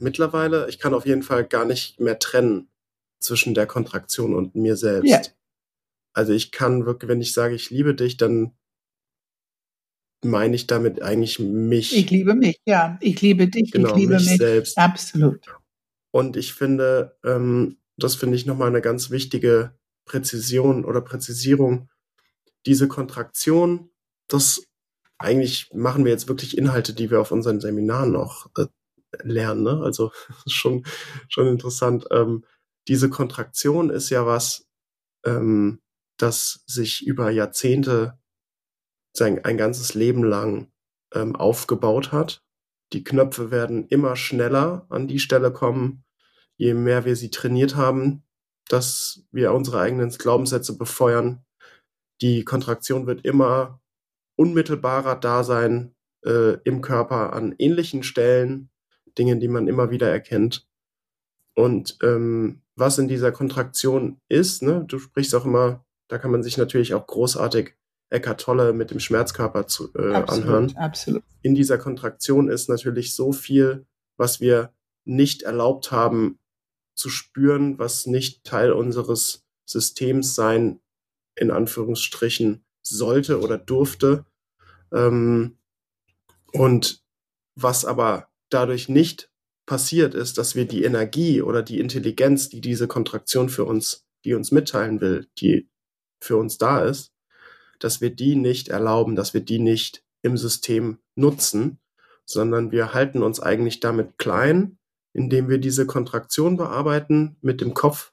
[0.00, 2.68] mittlerweile, ich kann auf jeden Fall gar nicht mehr trennen
[3.20, 5.10] zwischen der Kontraktion und mir selbst.
[5.10, 5.20] Ja.
[6.14, 8.52] Also ich kann wirklich, wenn ich sage, ich liebe dich, dann
[10.24, 11.96] meine ich damit eigentlich mich.
[11.96, 12.98] Ich liebe mich, ja.
[13.00, 14.78] Ich liebe dich, genau, ich liebe mich, mich selbst.
[14.78, 15.40] Absolut.
[16.10, 21.88] Und ich finde, ähm, das finde ich nochmal eine ganz wichtige Präzision oder Präzisierung.
[22.66, 23.90] Diese Kontraktion,
[24.28, 24.62] das
[25.22, 28.66] eigentlich machen wir jetzt wirklich Inhalte, die wir auf unseren Seminaren noch äh,
[29.22, 29.62] lernen.
[29.62, 29.80] Ne?
[29.82, 30.12] Also
[30.46, 30.84] schon,
[31.28, 32.06] schon interessant.
[32.10, 32.44] Ähm,
[32.88, 34.68] diese Kontraktion ist ja was,
[35.24, 35.80] ähm,
[36.18, 38.18] das sich über Jahrzehnte,
[39.14, 40.72] sein ein ganzes Leben lang
[41.14, 42.42] ähm, aufgebaut hat.
[42.92, 46.04] Die Knöpfe werden immer schneller an die Stelle kommen,
[46.56, 48.24] je mehr wir sie trainiert haben,
[48.68, 51.44] dass wir unsere eigenen Glaubenssätze befeuern.
[52.20, 53.81] Die Kontraktion wird immer
[54.36, 58.70] unmittelbarer da sein äh, im Körper an ähnlichen Stellen,
[59.18, 60.66] Dinge, die man immer wieder erkennt.
[61.54, 66.42] Und ähm, was in dieser Kontraktion ist, ne, du sprichst auch immer, da kann man
[66.42, 67.74] sich natürlich auch großartig
[68.10, 70.76] Eckart Tolle mit dem Schmerzkörper zu, äh, absolut, anhören.
[70.76, 71.22] Absolut.
[71.42, 74.72] In dieser Kontraktion ist natürlich so viel, was wir
[75.04, 76.38] nicht erlaubt haben
[76.94, 80.80] zu spüren, was nicht Teil unseres Systems sein,
[81.34, 84.24] in Anführungsstrichen, sollte oder durfte.
[84.92, 85.56] Ähm,
[86.52, 87.02] und
[87.54, 89.30] was aber dadurch nicht
[89.66, 94.34] passiert ist, dass wir die Energie oder die Intelligenz, die diese Kontraktion für uns, die
[94.34, 95.68] uns mitteilen will, die
[96.20, 97.12] für uns da ist,
[97.78, 101.78] dass wir die nicht erlauben, dass wir die nicht im System nutzen,
[102.24, 104.78] sondern wir halten uns eigentlich damit klein,
[105.12, 108.12] indem wir diese Kontraktion bearbeiten mit dem Kopf,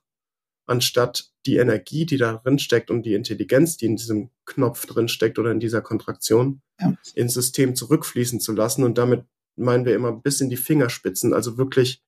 [0.69, 5.07] anstatt die Energie, die da drin steckt und die Intelligenz, die in diesem Knopf drin
[5.07, 6.93] steckt oder in dieser Kontraktion, ja.
[7.15, 8.83] ins System zurückfließen zu lassen.
[8.83, 12.03] Und damit meinen wir immer bis in die Fingerspitzen, also wirklich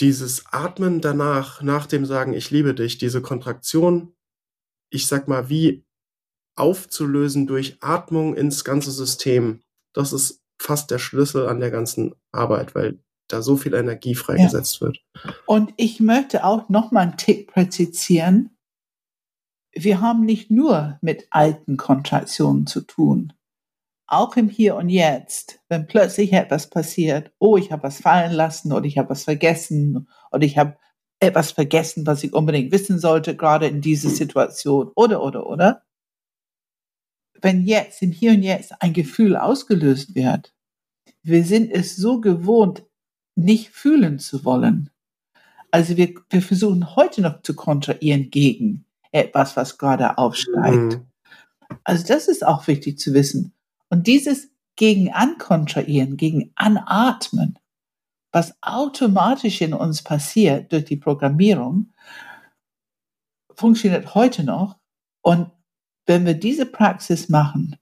[0.00, 4.14] dieses Atmen danach, nach dem Sagen, ich liebe dich, diese Kontraktion,
[4.90, 5.84] ich sag mal, wie
[6.56, 9.60] aufzulösen durch Atmung ins ganze System,
[9.92, 12.98] das ist fast der Schlüssel an der ganzen Arbeit, weil
[13.34, 14.86] da so viel Energie freigesetzt ja.
[14.86, 14.98] wird.
[15.46, 18.56] Und ich möchte auch noch mal einen Tick präzisieren.
[19.72, 23.32] Wir haben nicht nur mit alten Kontraktionen zu tun.
[24.06, 28.72] Auch im Hier und Jetzt, wenn plötzlich etwas passiert, oh, ich habe was fallen lassen
[28.72, 30.76] oder ich habe was vergessen oder ich habe
[31.20, 35.82] etwas vergessen, was ich unbedingt wissen sollte, gerade in dieser Situation oder, oder, oder.
[37.40, 40.54] Wenn jetzt, im Hier und Jetzt ein Gefühl ausgelöst wird,
[41.22, 42.84] wir sind es so gewohnt,
[43.36, 44.90] nicht fühlen zu wollen.
[45.70, 50.94] Also wir, wir versuchen heute noch zu kontrahieren gegen etwas, was gerade aufsteigt.
[50.94, 51.06] Mhm.
[51.82, 53.52] Also das ist auch wichtig zu wissen.
[53.88, 57.58] Und dieses gegen ankontrahieren, gegen anatmen,
[58.32, 61.92] was automatisch in uns passiert durch die Programmierung,
[63.54, 64.76] funktioniert heute noch.
[65.22, 65.50] Und
[66.06, 67.76] wenn wir diese Praxis machen,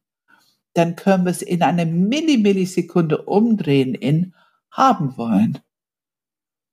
[0.75, 4.35] dann können wir es in einer Millimillisekunde umdrehen in
[4.73, 5.59] haben wollen.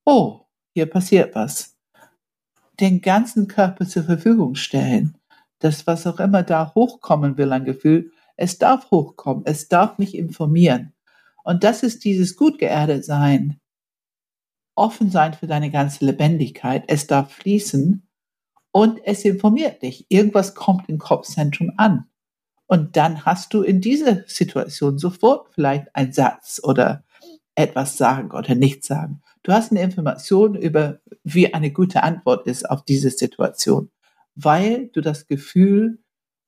[0.06, 1.78] Oh, hier passiert was.
[2.80, 5.18] Den ganzen Körper zur Verfügung stellen.
[5.60, 10.16] Das, was auch immer da hochkommen will an Gefühl, es darf hochkommen, es darf mich
[10.16, 10.93] informieren.
[11.43, 13.60] Und das ist dieses gut geerdet sein.
[14.76, 16.86] Offen sein für deine ganze Lebendigkeit.
[16.88, 18.08] Es darf fließen
[18.72, 20.06] und es informiert dich.
[20.08, 22.06] Irgendwas kommt im Kopfzentrum an.
[22.66, 27.04] Und dann hast du in dieser Situation sofort vielleicht einen Satz oder
[27.60, 29.22] etwas sagen oder nicht sagen.
[29.43, 33.91] Du hast eine Information über, wie eine gute Antwort ist auf diese Situation,
[34.36, 35.99] weil du das Gefühl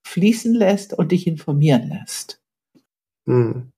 [0.03, 2.41] fließen lässt und dich informieren lässt.
[3.26, 3.72] Hm.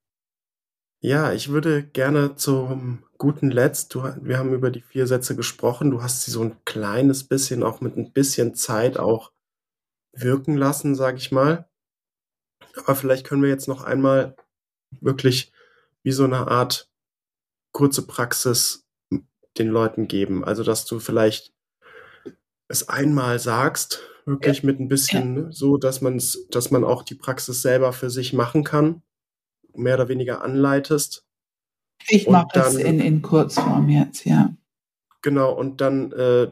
[1.02, 5.92] Ja, ich würde gerne zum guten Letzt, du, wir haben über die vier Sätze gesprochen,
[5.92, 9.32] du hast sie so ein kleines bisschen, auch mit ein bisschen Zeit auch
[10.14, 11.68] wirken lassen, sag ich mal.
[12.76, 14.36] Aber vielleicht können wir jetzt noch einmal
[15.02, 15.52] wirklich
[16.04, 16.93] wie so eine Art
[17.74, 18.86] kurze Praxis
[19.58, 20.46] den Leuten geben.
[20.46, 21.54] Also, dass du vielleicht
[22.70, 24.68] es einmal sagst, wirklich ja.
[24.68, 25.52] mit ein bisschen ja.
[25.52, 29.02] so, dass man dass man auch die Praxis selber für sich machen kann,
[29.76, 31.26] mehr oder weniger anleitest.
[32.08, 34.56] Ich mache es in, in Kurzform jetzt, ja.
[35.22, 36.52] Genau, und dann äh,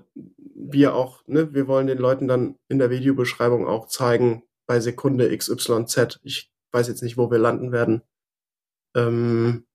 [0.55, 5.35] wir auch, ne, wir wollen den Leuten dann in der Videobeschreibung auch zeigen, bei Sekunde
[5.35, 8.03] XYZ, ich weiß jetzt nicht, wo wir landen werden,
[8.95, 9.65] ähm,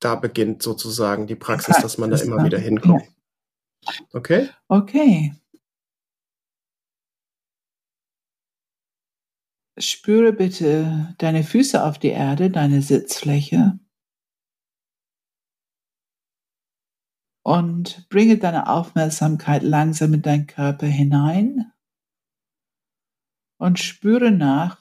[0.00, 3.02] da beginnt sozusagen die Praxis, Praxis dass man da immer wieder hinkommt.
[3.02, 3.92] Ja.
[4.12, 4.48] Okay?
[4.68, 5.34] Okay.
[9.78, 13.78] Spüre bitte deine Füße auf die Erde, deine Sitzfläche.
[17.44, 21.72] Und bringe deine Aufmerksamkeit langsam in deinen Körper hinein
[23.58, 24.78] und spüre nach,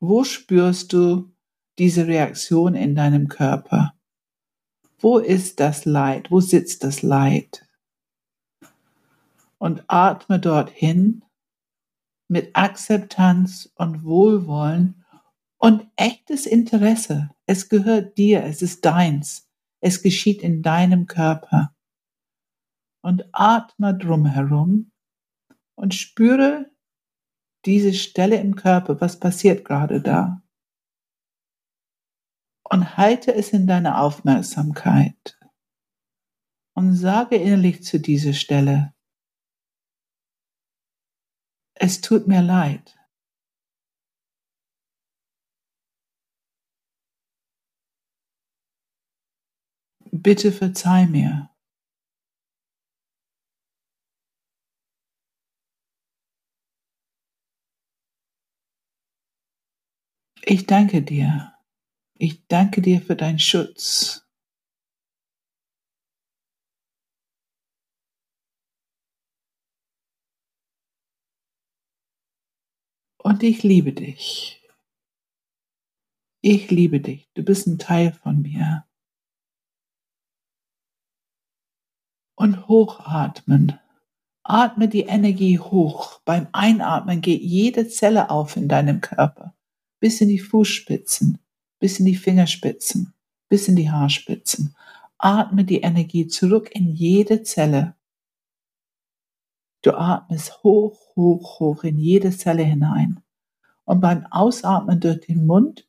[0.00, 1.34] wo spürst du
[1.78, 3.94] diese Reaktion in deinem Körper?
[5.02, 6.30] Wo ist das Leid?
[6.30, 7.66] Wo sitzt das Leid?
[9.58, 11.24] Und atme dorthin
[12.28, 15.04] mit Akzeptanz und Wohlwollen
[15.58, 17.30] und echtes Interesse.
[17.46, 19.48] Es gehört dir, es ist deins.
[19.80, 21.74] Es geschieht in deinem Körper.
[23.02, 24.92] Und atme drumherum
[25.74, 26.70] und spüre
[27.64, 30.41] diese Stelle im Körper, was passiert gerade da.
[32.72, 35.38] Und halte es in deiner Aufmerksamkeit.
[36.74, 38.94] Und sage innerlich zu dieser Stelle,
[41.74, 42.98] es tut mir leid.
[50.10, 51.50] Bitte verzeih mir.
[60.44, 61.51] Ich danke dir.
[62.24, 64.24] Ich danke dir für deinen Schutz.
[73.18, 74.62] Und ich liebe dich.
[76.42, 77.28] Ich liebe dich.
[77.34, 78.86] Du bist ein Teil von mir.
[82.36, 83.80] Und hochatmen.
[84.44, 86.20] Atme die Energie hoch.
[86.24, 89.56] Beim Einatmen geht jede Zelle auf in deinem Körper.
[89.98, 91.41] Bis in die Fußspitzen,
[91.82, 93.12] bis in die Fingerspitzen,
[93.48, 94.76] bis in die Haarspitzen.
[95.18, 97.96] Atme die Energie zurück in jede Zelle.
[99.82, 103.20] Du atmest hoch, hoch, hoch in jede Zelle hinein.
[103.82, 105.88] Und beim Ausatmen durch den Mund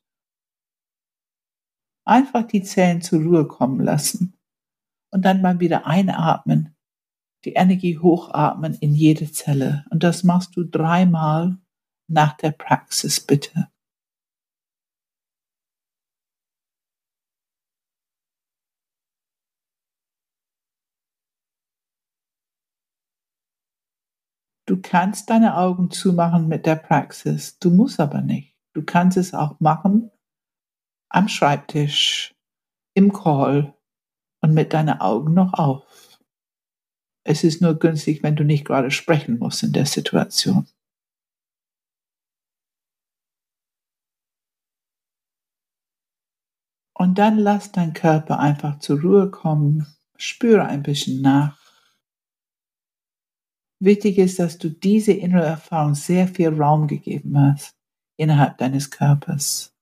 [2.05, 4.33] einfach die Zellen zur Ruhe kommen lassen.
[5.11, 6.75] Und dann beim wieder einatmen,
[7.45, 9.85] die Energie hochatmen in jede Zelle.
[9.91, 11.59] Und das machst du dreimal
[12.07, 13.69] nach der Praxis, bitte.
[24.73, 28.57] Du kannst deine Augen zumachen mit der Praxis, du musst aber nicht.
[28.73, 30.09] Du kannst es auch machen
[31.09, 32.33] am Schreibtisch,
[32.95, 33.77] im Call
[34.41, 36.19] und mit deinen Augen noch auf.
[37.23, 40.67] Es ist nur günstig, wenn du nicht gerade sprechen musst in der Situation.
[46.95, 49.85] Und dann lass dein Körper einfach zur Ruhe kommen,
[50.17, 51.62] spüre ein bisschen nach.
[53.83, 57.75] Wichtig ist, dass du diese innere Erfahrung sehr viel Raum gegeben hast
[58.15, 59.75] innerhalb deines Körpers.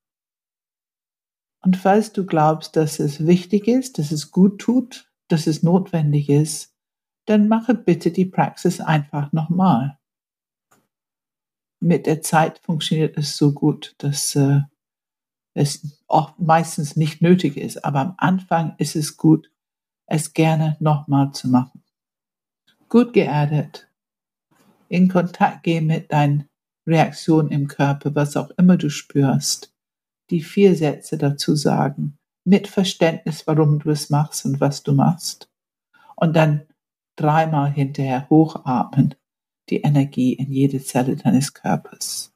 [1.63, 6.29] Und falls du glaubst, dass es wichtig ist, dass es gut tut, dass es notwendig
[6.29, 6.73] ist,
[7.25, 9.99] dann mache bitte die Praxis einfach nochmal.
[11.79, 14.61] Mit der Zeit funktioniert es so gut, dass äh,
[15.53, 19.51] es auch meistens nicht nötig ist, aber am Anfang ist es gut,
[20.07, 21.83] es gerne nochmal zu machen.
[22.89, 23.90] Gut geerdet,
[24.91, 26.49] in Kontakt gehen mit deinen
[26.85, 29.73] Reaktionen im Körper, was auch immer du spürst.
[30.29, 35.49] Die vier Sätze dazu sagen, mit Verständnis, warum du es machst und was du machst.
[36.15, 36.67] Und dann
[37.15, 39.15] dreimal hinterher hochatmen,
[39.69, 42.33] die Energie in jede Zelle deines Körpers.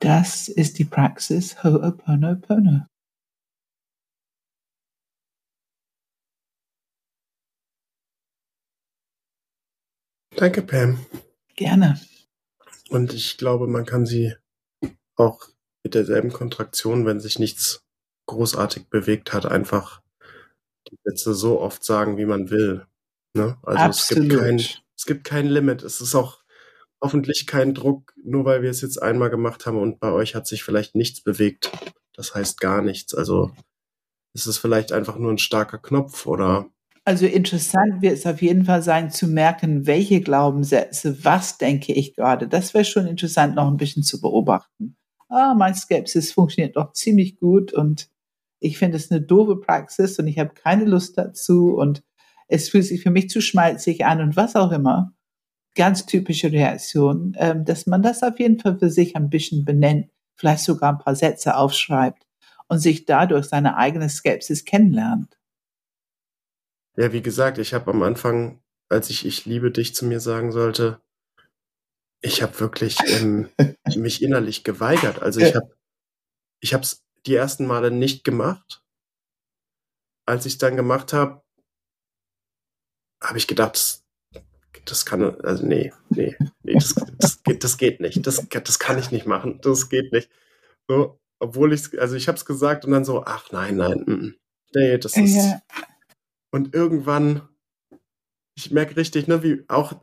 [0.00, 2.86] Das ist die Praxis Ho'oponopono.
[10.44, 10.98] Danke, Pam.
[11.56, 11.98] Gerne.
[12.90, 14.34] Und ich glaube, man kann sie
[15.16, 15.48] auch
[15.82, 17.82] mit derselben Kontraktion, wenn sich nichts
[18.26, 20.02] großartig bewegt hat, einfach
[20.90, 22.86] die Sätze so oft sagen, wie man will.
[23.32, 23.56] Ne?
[23.62, 24.22] Also Absolut.
[24.24, 25.82] es gibt kein, es gibt kein Limit.
[25.82, 26.44] Es ist auch
[27.02, 30.46] hoffentlich kein Druck, nur weil wir es jetzt einmal gemacht haben und bei euch hat
[30.46, 31.72] sich vielleicht nichts bewegt.
[32.12, 33.14] Das heißt gar nichts.
[33.14, 33.50] Also
[34.34, 36.68] ist es vielleicht einfach nur ein starker Knopf oder
[37.06, 42.14] Also interessant wird es auf jeden Fall sein zu merken, welche Glaubenssätze, was denke ich
[42.14, 42.48] gerade.
[42.48, 44.96] Das wäre schon interessant, noch ein bisschen zu beobachten.
[45.28, 48.08] Ah, mein Skepsis funktioniert doch ziemlich gut und
[48.60, 52.02] ich finde es eine doofe Praxis und ich habe keine Lust dazu und
[52.48, 55.12] es fühlt sich für mich zu schmalzig an und was auch immer.
[55.74, 60.10] Ganz typische Reaktion, ähm, dass man das auf jeden Fall für sich ein bisschen benennt,
[60.36, 62.26] vielleicht sogar ein paar Sätze aufschreibt
[62.68, 65.36] und sich dadurch seine eigene Skepsis kennenlernt.
[66.96, 70.52] Ja, wie gesagt, ich habe am Anfang, als ich ich liebe dich zu mir sagen
[70.52, 71.00] sollte,
[72.20, 73.48] ich habe wirklich ähm,
[73.96, 75.20] mich innerlich geweigert.
[75.20, 75.76] Also ich habe
[76.60, 78.82] ich habe es die ersten Male nicht gemacht.
[80.26, 81.42] Als ich dann gemacht habe,
[83.22, 84.04] habe ich gedacht, das,
[84.86, 88.26] das kann also nee, nee, nee, das, das, geht, das geht nicht.
[88.26, 89.60] Das, das kann ich nicht machen.
[89.62, 90.30] Das geht nicht.
[90.88, 94.34] So, obwohl ich also ich habe es gesagt und dann so, ach nein, nein, mm,
[94.74, 95.60] nee, das ist Ja.
[96.54, 97.42] Und irgendwann,
[98.56, 99.94] ich merke richtig, ne, wie auch,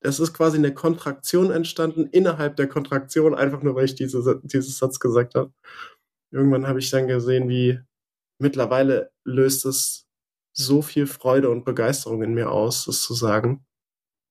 [0.00, 4.78] es ist quasi eine Kontraktion entstanden innerhalb der Kontraktion, einfach nur, weil ich diese, dieses
[4.78, 5.52] Satz gesagt habe.
[6.30, 7.80] Irgendwann habe ich dann gesehen, wie
[8.40, 10.06] mittlerweile löst es
[10.56, 13.64] so viel Freude und Begeisterung in mir aus, das zu sagen.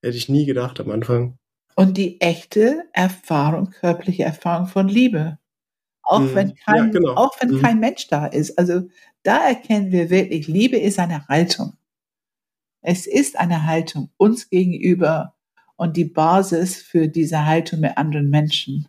[0.03, 1.38] Hätte ich nie gedacht am Anfang.
[1.76, 5.38] und die echte Erfahrung, körperliche Erfahrung von Liebe.
[6.03, 6.36] Auch Mhm.
[6.36, 7.15] wenn Ja, kein, genau.
[7.15, 7.61] auch wenn Mhm.
[7.61, 8.57] kein Mensch da ist.
[8.59, 8.89] Also
[9.28, 11.73] da erkennen wir wirklich, Liebe ist eine Haltung.
[12.82, 15.36] Es ist eine Haltung uns gegenüber
[15.75, 18.88] und die Basis für diese Haltung mit anderen Menschen.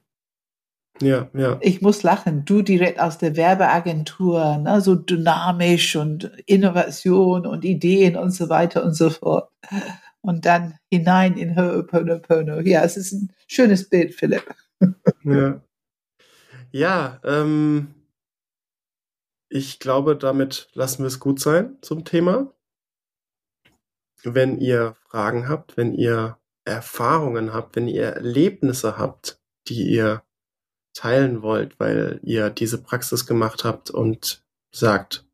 [1.01, 1.59] Ja, ja.
[1.61, 2.45] Ich muss lachen.
[2.45, 8.85] Du direkt aus der Werbeagentur, ne, so dynamisch und Innovation und Ideen und so weiter
[8.85, 9.51] und so fort.
[10.21, 12.61] Und dann hinein in Ho'oponopono.
[12.61, 14.45] Ja, es ist ein schönes Bild, Philipp.
[15.25, 15.61] Ja,
[16.71, 17.95] ja ähm,
[19.49, 22.53] ich glaube, damit lassen wir es gut sein zum Thema.
[24.23, 30.23] Wenn ihr Fragen habt, wenn ihr Erfahrungen habt, wenn ihr Erlebnisse habt, die ihr
[30.93, 35.25] teilen wollt, weil ihr diese Praxis gemacht habt und sagt,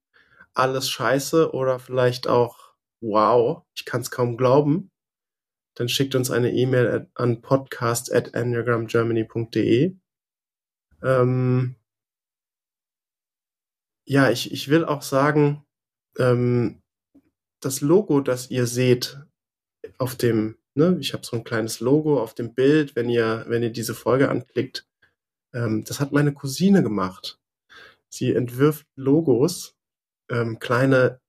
[0.52, 4.90] alles scheiße oder vielleicht auch, wow, ich kann es kaum glauben,
[5.74, 9.96] dann schickt uns eine E-Mail an podcast.enneagramgermany.de.
[11.02, 11.74] Ähm,
[14.06, 15.64] ja, ich, ich will auch sagen,
[16.18, 16.82] ähm,
[17.60, 19.18] das Logo, das ihr seht
[19.98, 23.62] auf dem, ne, ich habe so ein kleines Logo auf dem Bild, wenn ihr, wenn
[23.62, 24.86] ihr diese Folge anklickt,
[25.54, 27.38] ähm, das hat meine Cousine gemacht.
[28.12, 29.74] Sie entwirft Logos,
[30.30, 31.20] ähm, kleine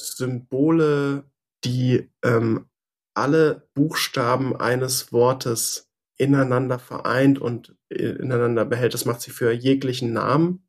[0.00, 1.24] Symbole,
[1.64, 2.68] die ähm,
[3.14, 8.94] alle Buchstaben eines Wortes ineinander vereint und ineinander behält.
[8.94, 10.67] Das macht sie für jeglichen Namen.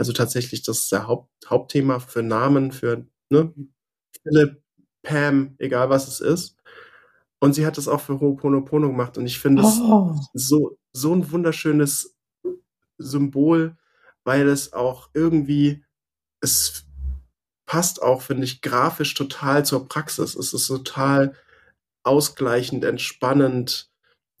[0.00, 3.52] Also tatsächlich, das ist der Haupt, Hauptthema für Namen, für ne,
[4.22, 4.62] Philipp,
[5.02, 6.56] Pam, egal was es ist.
[7.38, 11.14] Und sie hat das auch für Ho'oponopono gemacht und ich finde es Oh, so, so
[11.14, 12.16] ein wunderschönes
[12.96, 13.76] Symbol,
[14.24, 15.84] weil es auch irgendwie,
[16.40, 16.86] es
[17.66, 20.34] passt auch, finde ich, grafisch total zur Praxis.
[20.34, 21.34] Es ist total
[22.04, 23.90] ausgleichend, entspannend,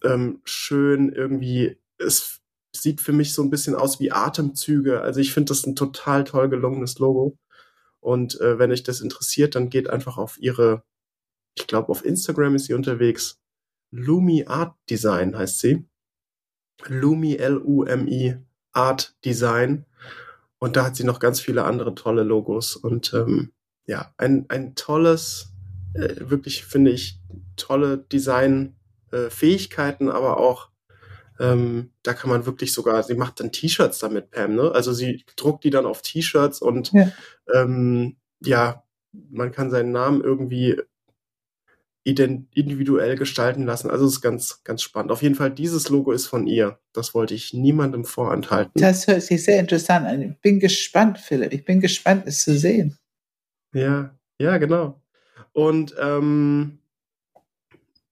[0.02, 1.78] ähm, schön irgendwie.
[1.98, 2.39] Es
[2.74, 5.02] sieht für mich so ein bisschen aus wie Atemzüge.
[5.02, 7.38] Also ich finde das ein total toll gelungenes Logo.
[8.00, 10.82] Und äh, wenn euch das interessiert, dann geht einfach auf ihre,
[11.54, 13.40] ich glaube auf Instagram ist sie unterwegs.
[13.90, 15.84] Lumi Art Design heißt sie.
[16.86, 18.36] Lumi L-U-M-I
[18.72, 19.84] Art Design.
[20.58, 22.76] Und da hat sie noch ganz viele andere tolle Logos.
[22.76, 23.52] Und ähm,
[23.86, 25.52] ja, ein, ein tolles,
[25.94, 27.20] äh, wirklich finde ich,
[27.56, 30.69] tolle Design-Fähigkeiten, aber auch
[31.40, 34.70] ähm, da kann man wirklich sogar, sie macht dann T-Shirts damit, Pam, ne?
[34.72, 37.10] Also sie druckt die dann auf T-Shirts und Ja.
[37.52, 40.80] ähm, ja, man kann seinen Namen irgendwie
[42.04, 43.90] individuell gestalten lassen.
[43.90, 45.12] Also es ist ganz, ganz spannend.
[45.12, 46.78] Auf jeden Fall, dieses Logo ist von ihr.
[46.92, 48.72] Das wollte ich niemandem vorenthalten.
[48.80, 50.22] das hört sich sehr interessant an.
[50.22, 51.52] Ich bin gespannt, Philipp.
[51.52, 52.98] Ich bin gespannt, es zu sehen.
[53.74, 55.00] Ja, ja, genau.
[55.52, 56.79] Und ähm,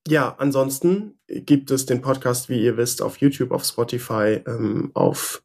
[0.07, 5.43] ja, ansonsten gibt es den Podcast, wie ihr wisst, auf YouTube, auf Spotify, ähm, auf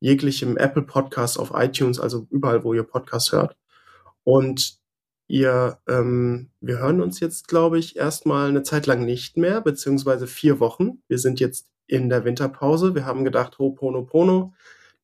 [0.00, 3.56] jeglichem Apple Podcast, auf iTunes, also überall, wo ihr Podcast hört.
[4.24, 4.78] Und
[5.28, 10.26] ihr, ähm, wir hören uns jetzt, glaube ich, erstmal eine Zeit lang nicht mehr, beziehungsweise
[10.26, 11.02] vier Wochen.
[11.08, 12.94] Wir sind jetzt in der Winterpause.
[12.94, 14.52] Wir haben gedacht, Ho'oponopono,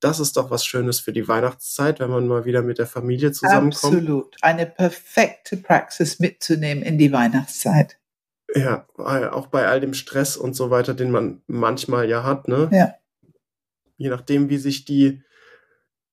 [0.01, 3.33] das ist doch was Schönes für die Weihnachtszeit, wenn man mal wieder mit der Familie
[3.33, 3.95] zusammenkommt.
[3.95, 4.37] Absolut.
[4.43, 7.99] Eine perfekte Praxis mitzunehmen in die Weihnachtszeit.
[8.57, 12.69] Ja, auch bei all dem Stress und so weiter, den man manchmal ja hat, ne?
[12.73, 12.95] Ja.
[13.99, 15.23] Je nachdem, wie sich die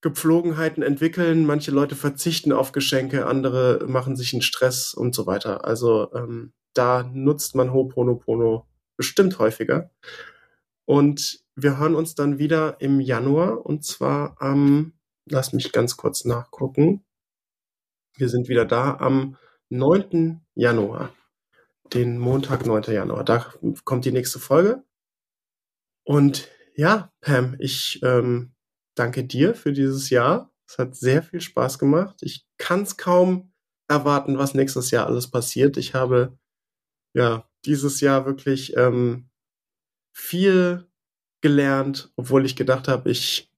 [0.03, 1.45] Gepflogenheiten entwickeln.
[1.45, 5.65] Manche Leute verzichten auf Geschenke, andere machen sich einen Stress und so weiter.
[5.65, 8.65] Also ähm, da nutzt man Ho'oponopono
[8.97, 9.91] bestimmt häufiger.
[10.85, 14.91] Und wir hören uns dann wieder im Januar und zwar am,
[15.25, 17.05] lass mich ganz kurz nachgucken.
[18.17, 19.37] Wir sind wieder da am
[19.69, 20.41] 9.
[20.53, 21.13] Januar,
[21.93, 22.93] den Montag, 9.
[22.93, 23.23] Januar.
[23.23, 24.83] Da kommt die nächste Folge.
[26.05, 28.53] Und ja, Pam, ich ähm,
[28.95, 30.51] danke dir für dieses Jahr.
[30.67, 32.17] Es hat sehr viel Spaß gemacht.
[32.21, 33.53] Ich kann es kaum
[33.87, 35.77] erwarten, was nächstes Jahr alles passiert.
[35.77, 36.37] Ich habe
[37.13, 39.29] ja dieses Jahr wirklich ähm,
[40.15, 40.87] viel
[41.41, 43.51] gelernt, obwohl ich gedacht habe, ich,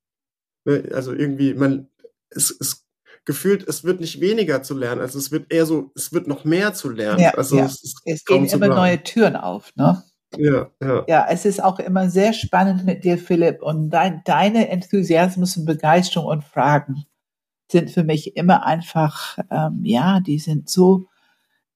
[0.65, 1.89] ne, also irgendwie, man,
[2.29, 2.84] es, es
[3.25, 6.45] gefühlt, es wird nicht weniger zu lernen, also es wird eher so, es wird noch
[6.45, 7.19] mehr zu lernen.
[7.19, 7.65] Ja, also ja.
[7.65, 8.81] es, Es gehen immer glauben.
[8.81, 10.03] neue Türen auf, ne?
[10.37, 11.03] Ja, ja.
[11.07, 13.61] Ja, es ist auch immer sehr spannend mit dir, Philipp.
[13.61, 17.05] Und dein, deine Enthusiasmus und Begeisterung und Fragen
[17.71, 21.07] sind für mich immer einfach, ähm, ja, die sind so,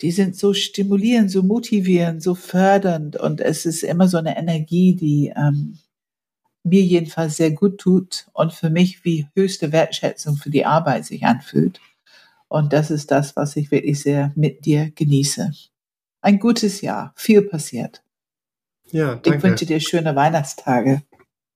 [0.01, 3.17] die sind so stimulierend, so motivierend, so fördernd.
[3.17, 5.77] Und es ist immer so eine Energie, die ähm,
[6.63, 11.23] mir jedenfalls sehr gut tut und für mich wie höchste Wertschätzung für die Arbeit sich
[11.25, 11.79] anfühlt.
[12.47, 15.51] Und das ist das, was ich wirklich sehr mit dir genieße.
[16.21, 18.03] Ein gutes Jahr, viel passiert.
[18.91, 19.43] Ja, Ich danke.
[19.43, 21.03] wünsche dir schöne Weihnachtstage.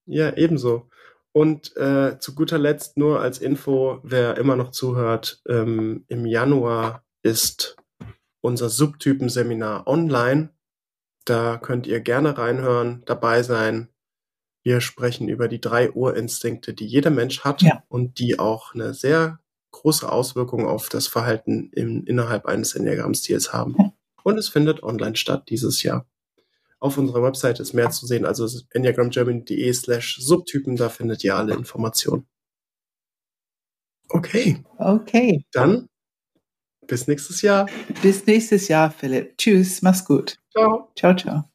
[0.06, 0.88] Ja, ebenso.
[1.32, 7.04] Und äh, zu guter Letzt nur als Info, wer immer noch zuhört, ähm, im Januar
[7.24, 7.76] ist
[8.42, 10.50] unser Subtypenseminar online.
[11.26, 13.90] Da könnt ihr gerne reinhören, dabei sein.
[14.64, 17.84] Wir sprechen über die drei Urinstinkte, die jeder Mensch hat Ja.
[17.90, 19.40] und die auch eine sehr
[19.72, 23.76] große Auswirkung auf das Verhalten im, innerhalb eines Enneagramm-Stils haben.
[23.78, 23.92] Ja.
[24.24, 26.08] Und es findet online statt dieses Jahr.
[26.80, 31.54] Auf unserer Website ist mehr zu sehen, also enneagramgermany.de slash Subtypen, da findet ihr alle
[31.56, 32.28] Informationen.
[34.10, 35.46] Okay, Okay.
[35.52, 35.88] dann
[36.88, 37.68] bis nächstes Jahr.
[38.02, 39.38] Bis nächstes Jahr, Philipp.
[39.38, 39.82] Tschüss.
[39.82, 40.38] Mach's gut.
[40.52, 40.92] Ciao.
[40.96, 41.53] Ciao, ciao.